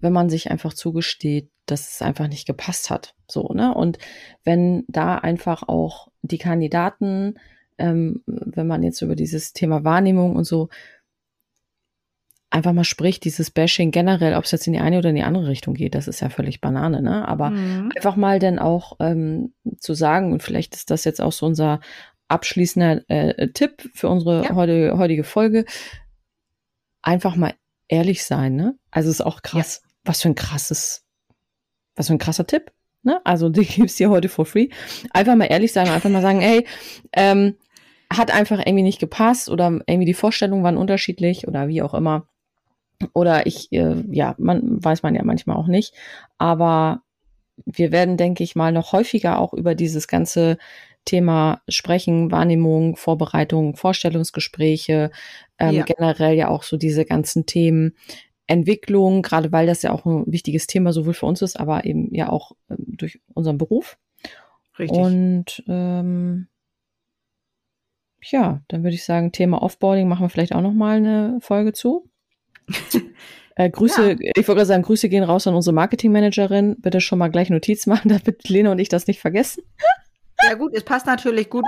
wenn 0.00 0.12
man 0.12 0.30
sich 0.30 0.50
einfach 0.50 0.74
zugesteht, 0.74 1.50
dass 1.66 1.92
es 1.92 2.02
einfach 2.02 2.28
nicht 2.28 2.46
gepasst 2.46 2.90
hat, 2.90 3.14
so, 3.28 3.48
ne? 3.54 3.74
Und 3.74 3.98
wenn 4.44 4.84
da 4.88 5.16
einfach 5.16 5.62
auch 5.68 6.08
die 6.22 6.38
Kandidaten, 6.38 7.38
ähm, 7.78 8.22
wenn 8.26 8.66
man 8.66 8.82
jetzt 8.82 9.02
über 9.02 9.16
dieses 9.16 9.52
Thema 9.52 9.84
Wahrnehmung 9.84 10.36
und 10.36 10.44
so 10.44 10.68
einfach 12.50 12.72
mal 12.72 12.84
spricht, 12.84 13.24
dieses 13.24 13.50
Bashing 13.50 13.92
generell, 13.92 14.34
ob 14.34 14.44
es 14.44 14.50
jetzt 14.50 14.66
in 14.66 14.72
die 14.72 14.80
eine 14.80 14.98
oder 14.98 15.10
in 15.10 15.16
die 15.16 15.22
andere 15.22 15.46
Richtung 15.46 15.74
geht, 15.74 15.94
das 15.94 16.08
ist 16.08 16.20
ja 16.20 16.28
völlig 16.28 16.60
Banane, 16.60 17.00
ne? 17.00 17.26
Aber 17.26 17.50
mhm. 17.50 17.92
einfach 17.94 18.16
mal 18.16 18.38
dann 18.38 18.58
auch 18.58 18.96
ähm, 18.98 19.54
zu 19.78 19.94
sagen, 19.94 20.32
und 20.32 20.42
vielleicht 20.42 20.74
ist 20.74 20.90
das 20.90 21.04
jetzt 21.04 21.20
auch 21.20 21.32
so 21.32 21.46
unser 21.46 21.80
abschließender 22.28 23.08
äh, 23.08 23.48
Tipp 23.48 23.88
für 23.94 24.08
unsere 24.08 24.44
ja. 24.44 24.54
heute, 24.54 24.98
heutige 24.98 25.24
Folge, 25.24 25.64
einfach 27.02 27.36
mal 27.36 27.54
ehrlich 27.88 28.24
sein, 28.24 28.56
ne? 28.56 28.76
Also 28.90 29.10
ist 29.10 29.20
auch 29.20 29.42
krass, 29.42 29.82
ja. 29.82 29.89
Was 30.04 30.22
für 30.22 30.28
ein 30.28 30.34
krasses, 30.34 31.04
was 31.96 32.08
für 32.08 32.14
ein 32.14 32.18
krasser 32.18 32.46
Tipp, 32.46 32.72
ne? 33.02 33.20
Also 33.24 33.48
die 33.50 33.64
gibt's 33.64 33.96
dir 33.96 34.10
heute 34.10 34.28
for 34.28 34.46
free. 34.46 34.68
Einfach 35.12 35.36
mal 35.36 35.46
ehrlich 35.46 35.72
sein, 35.72 35.88
einfach 35.88 36.10
mal 36.10 36.22
sagen, 36.22 36.40
ey, 36.40 36.66
ähm, 37.12 37.56
hat 38.12 38.32
einfach 38.32 38.58
irgendwie 38.58 38.82
nicht 38.82 38.98
gepasst 38.98 39.48
oder 39.48 39.80
irgendwie 39.86 40.06
die 40.06 40.14
Vorstellungen 40.14 40.64
waren 40.64 40.76
unterschiedlich 40.76 41.46
oder 41.46 41.68
wie 41.68 41.82
auch 41.82 41.94
immer. 41.94 42.26
Oder 43.14 43.46
ich, 43.46 43.72
äh, 43.72 44.02
ja, 44.10 44.34
man 44.38 44.82
weiß 44.84 45.02
man 45.02 45.14
ja 45.14 45.22
manchmal 45.24 45.56
auch 45.56 45.68
nicht. 45.68 45.94
Aber 46.36 47.02
wir 47.64 47.92
werden, 47.92 48.16
denke 48.16 48.42
ich 48.42 48.56
mal, 48.56 48.72
noch 48.72 48.92
häufiger 48.92 49.38
auch 49.38 49.54
über 49.54 49.74
dieses 49.74 50.08
ganze 50.08 50.58
Thema 51.04 51.62
sprechen, 51.68 52.30
Wahrnehmung, 52.30 52.96
Vorbereitung, 52.96 53.76
Vorstellungsgespräche, 53.76 55.10
ähm, 55.58 55.74
ja. 55.74 55.84
generell 55.84 56.34
ja 56.34 56.48
auch 56.48 56.62
so 56.62 56.76
diese 56.76 57.04
ganzen 57.04 57.46
Themen 57.46 57.96
Entwicklung, 58.50 59.22
gerade 59.22 59.52
weil 59.52 59.66
das 59.66 59.82
ja 59.82 59.92
auch 59.92 60.04
ein 60.04 60.24
wichtiges 60.26 60.66
Thema 60.66 60.92
sowohl 60.92 61.14
für 61.14 61.26
uns 61.26 61.40
ist, 61.40 61.58
aber 61.58 61.84
eben 61.84 62.12
ja 62.14 62.28
auch 62.28 62.52
ähm, 62.68 62.84
durch 62.86 63.20
unseren 63.32 63.58
Beruf. 63.58 63.96
Richtig. 64.78 64.98
Und 64.98 65.62
ähm, 65.68 66.48
ja, 68.22 68.62
dann 68.68 68.82
würde 68.82 68.94
ich 68.94 69.04
sagen, 69.04 69.32
Thema 69.32 69.62
Offboarding 69.62 70.08
machen 70.08 70.24
wir 70.24 70.30
vielleicht 70.30 70.54
auch 70.54 70.62
noch 70.62 70.72
mal 70.72 70.96
eine 70.96 71.38
Folge 71.40 71.72
zu. 71.72 72.08
Äh, 73.56 73.68
Grüße, 73.68 74.16
ja. 74.18 74.32
ich 74.36 74.48
wollte 74.48 74.64
sagen, 74.64 74.84
Grüße 74.84 75.10
gehen 75.10 75.24
raus 75.24 75.46
an 75.46 75.54
unsere 75.54 75.74
Marketingmanagerin. 75.74 76.76
Bitte 76.78 77.02
schon 77.02 77.18
mal 77.18 77.28
gleich 77.28 77.50
Notiz 77.50 77.84
machen, 77.86 78.08
damit 78.24 78.48
Lena 78.48 78.72
und 78.72 78.78
ich 78.78 78.88
das 78.88 79.06
nicht 79.06 79.20
vergessen. 79.20 79.64
Ja 80.42 80.54
gut, 80.54 80.72
es 80.72 80.82
passt 80.82 81.04
natürlich 81.04 81.50
gut 81.50 81.66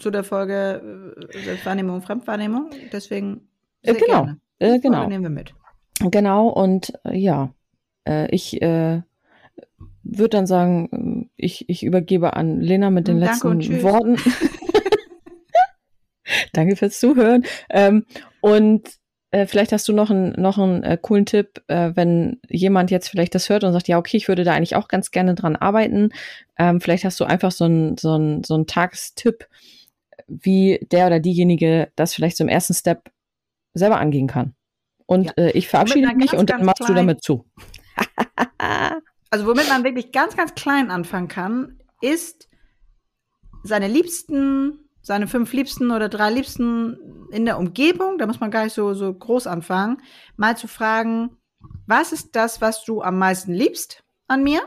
zu 0.00 0.10
der 0.10 0.24
Folge 0.24 1.16
äh, 1.32 1.38
Selbstwahrnehmung 1.44 1.94
und 1.94 2.02
Fremdwahrnehmung. 2.02 2.70
Deswegen 2.92 3.48
äh, 3.80 3.94
genau, 3.94 4.06
gerne. 4.06 4.40
Äh, 4.58 4.80
genau. 4.80 5.06
nehmen 5.08 5.22
wir 5.22 5.30
mit. 5.30 5.54
Genau 6.00 6.48
und 6.48 6.92
äh, 7.04 7.16
ja, 7.16 7.54
äh, 8.06 8.28
ich 8.34 8.60
äh, 8.60 9.02
würde 10.02 10.28
dann 10.28 10.46
sagen, 10.46 11.30
ich, 11.36 11.68
ich 11.68 11.82
übergebe 11.82 12.34
an 12.34 12.60
Lena 12.60 12.90
mit 12.90 13.08
den 13.08 13.20
Danke 13.20 13.48
letzten 13.48 13.82
Worten. 13.82 14.16
Danke 16.52 16.76
fürs 16.76 17.00
Zuhören. 17.00 17.44
Ähm, 17.70 18.06
und 18.40 18.88
äh, 19.30 19.46
vielleicht 19.46 19.72
hast 19.72 19.88
du 19.88 19.92
noch 19.92 20.10
einen, 20.10 20.32
noch 20.40 20.58
einen 20.58 20.82
äh, 20.84 20.98
coolen 21.00 21.26
Tipp, 21.26 21.62
äh, 21.68 21.92
wenn 21.94 22.40
jemand 22.48 22.90
jetzt 22.90 23.08
vielleicht 23.08 23.34
das 23.34 23.48
hört 23.48 23.64
und 23.64 23.72
sagt, 23.72 23.88
ja, 23.88 23.98
okay, 23.98 24.16
ich 24.16 24.28
würde 24.28 24.44
da 24.44 24.54
eigentlich 24.54 24.76
auch 24.76 24.88
ganz 24.88 25.10
gerne 25.10 25.34
dran 25.34 25.56
arbeiten. 25.56 26.10
Ähm, 26.58 26.80
vielleicht 26.80 27.04
hast 27.04 27.18
du 27.18 27.24
einfach 27.24 27.50
so 27.50 27.64
einen 27.64 27.96
so 27.96 28.12
einen 28.12 28.44
so 28.44 28.54
einen 28.54 28.66
Tagstipp, 28.66 29.48
wie 30.28 30.86
der 30.92 31.08
oder 31.08 31.20
diejenige 31.20 31.88
das 31.96 32.14
vielleicht 32.14 32.36
zum 32.36 32.48
ersten 32.48 32.74
Step 32.74 33.10
selber 33.74 33.98
angehen 33.98 34.28
kann. 34.28 34.54
Und 35.06 35.26
ja. 35.26 35.32
äh, 35.36 35.50
ich 35.50 35.68
verabschiede 35.68 36.14
mich 36.14 36.32
und 36.32 36.50
dann 36.50 36.64
machst 36.64 36.78
klein, 36.78 36.88
du 36.88 36.94
damit 36.94 37.22
zu. 37.22 37.44
also 39.30 39.46
womit 39.46 39.68
man 39.68 39.84
wirklich 39.84 40.12
ganz, 40.12 40.36
ganz 40.36 40.54
klein 40.54 40.90
anfangen 40.90 41.28
kann, 41.28 41.78
ist 42.00 42.48
seine 43.62 43.88
Liebsten, 43.88 44.88
seine 45.02 45.26
fünf 45.26 45.52
Liebsten 45.52 45.90
oder 45.90 46.08
drei 46.08 46.30
Liebsten 46.30 47.28
in 47.30 47.44
der 47.44 47.58
Umgebung, 47.58 48.18
da 48.18 48.26
muss 48.26 48.40
man 48.40 48.50
gar 48.50 48.64
nicht 48.64 48.74
so, 48.74 48.94
so 48.94 49.12
groß 49.12 49.46
anfangen, 49.46 50.00
mal 50.36 50.56
zu 50.56 50.68
fragen, 50.68 51.36
was 51.86 52.12
ist 52.12 52.36
das, 52.36 52.60
was 52.60 52.84
du 52.84 53.02
am 53.02 53.18
meisten 53.18 53.52
liebst 53.52 54.02
an 54.28 54.42
mir 54.42 54.62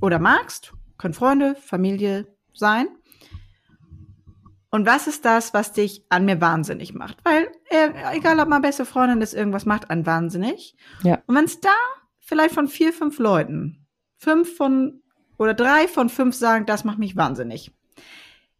oder 0.00 0.18
magst? 0.18 0.72
Können 0.96 1.14
Freunde, 1.14 1.54
Familie 1.54 2.26
sein. 2.54 2.88
Und 4.70 4.86
was 4.86 5.06
ist 5.06 5.24
das, 5.24 5.54
was 5.54 5.72
dich 5.72 6.04
an 6.10 6.26
mir 6.26 6.40
wahnsinnig 6.40 6.94
macht? 6.94 7.16
Weil, 7.24 7.48
äh, 7.70 8.16
egal 8.16 8.38
ob 8.38 8.48
man 8.48 8.60
beste 8.60 8.84
Freundin 8.84 9.22
ist, 9.22 9.32
irgendwas 9.32 9.64
macht 9.64 9.90
einen 9.90 10.04
wahnsinnig. 10.04 10.76
Ja. 11.02 11.22
Und 11.26 11.36
wenn 11.36 11.44
es 11.44 11.60
da 11.60 11.70
vielleicht 12.20 12.54
von 12.54 12.68
vier, 12.68 12.92
fünf 12.92 13.18
Leuten, 13.18 13.86
fünf 14.18 14.56
von 14.56 15.02
oder 15.38 15.54
drei 15.54 15.88
von 15.88 16.08
fünf 16.08 16.34
sagen, 16.34 16.66
das 16.66 16.84
macht 16.84 16.98
mich 16.98 17.16
wahnsinnig. 17.16 17.72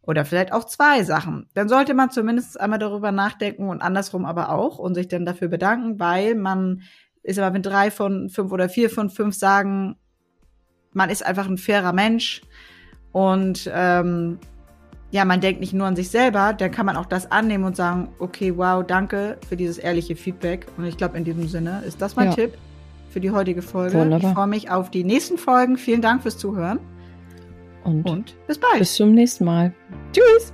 Oder 0.01 0.25
vielleicht 0.25 0.53
auch 0.53 0.63
zwei 0.63 1.03
Sachen. 1.03 1.47
Dann 1.53 1.69
sollte 1.69 1.93
man 1.93 2.09
zumindest 2.09 2.59
einmal 2.59 2.79
darüber 2.79 3.11
nachdenken 3.11 3.69
und 3.69 3.81
andersrum 3.81 4.25
aber 4.25 4.49
auch 4.49 4.79
und 4.79 4.95
sich 4.95 5.07
dann 5.07 5.25
dafür 5.25 5.49
bedanken, 5.49 5.99
weil 5.99 6.33
man 6.33 6.81
ist 7.21 7.37
aber, 7.37 7.53
wenn 7.53 7.61
drei 7.61 7.91
von 7.91 8.29
fünf 8.29 8.51
oder 8.51 8.69
vier 8.69 8.89
von 8.89 9.09
fünf 9.09 9.35
sagen, 9.35 9.97
man 10.93 11.09
ist 11.11 11.23
einfach 11.23 11.47
ein 11.47 11.57
fairer 11.57 11.93
Mensch 11.93 12.41
und 13.11 13.69
ähm, 13.71 14.39
ja, 15.11 15.25
man 15.25 15.41
denkt 15.41 15.59
nicht 15.59 15.73
nur 15.73 15.87
an 15.87 15.95
sich 15.95 16.09
selber, 16.09 16.53
dann 16.53 16.71
kann 16.71 16.85
man 16.85 16.95
auch 16.95 17.05
das 17.05 17.31
annehmen 17.31 17.63
und 17.63 17.75
sagen, 17.75 18.09
okay, 18.19 18.55
wow, 18.55 18.83
danke 18.85 19.37
für 19.47 19.55
dieses 19.55 19.77
ehrliche 19.77 20.15
Feedback. 20.15 20.67
Und 20.77 20.85
ich 20.85 20.97
glaube, 20.97 21.17
in 21.17 21.23
diesem 21.23 21.47
Sinne 21.47 21.81
ist 21.85 22.01
das 22.01 22.15
mein 22.15 22.27
ja. 22.29 22.35
Tipp 22.35 22.53
für 23.09 23.19
die 23.19 23.31
heutige 23.31 23.61
Folge. 23.61 23.97
Wunderbar. 23.97 24.29
Ich 24.29 24.35
freue 24.35 24.47
mich 24.47 24.69
auf 24.69 24.91
die 24.91 25.03
nächsten 25.03 25.37
Folgen. 25.37 25.77
Vielen 25.77 26.01
Dank 26.01 26.21
fürs 26.21 26.37
Zuhören. 26.37 26.79
Und, 27.83 28.03
und 28.07 28.35
bis 28.45 28.59
bald. 28.59 28.79
Bis 28.79 28.93
zum 28.95 29.13
nächsten 29.13 29.45
Mal. 29.45 29.73
Tschüss. 30.13 30.53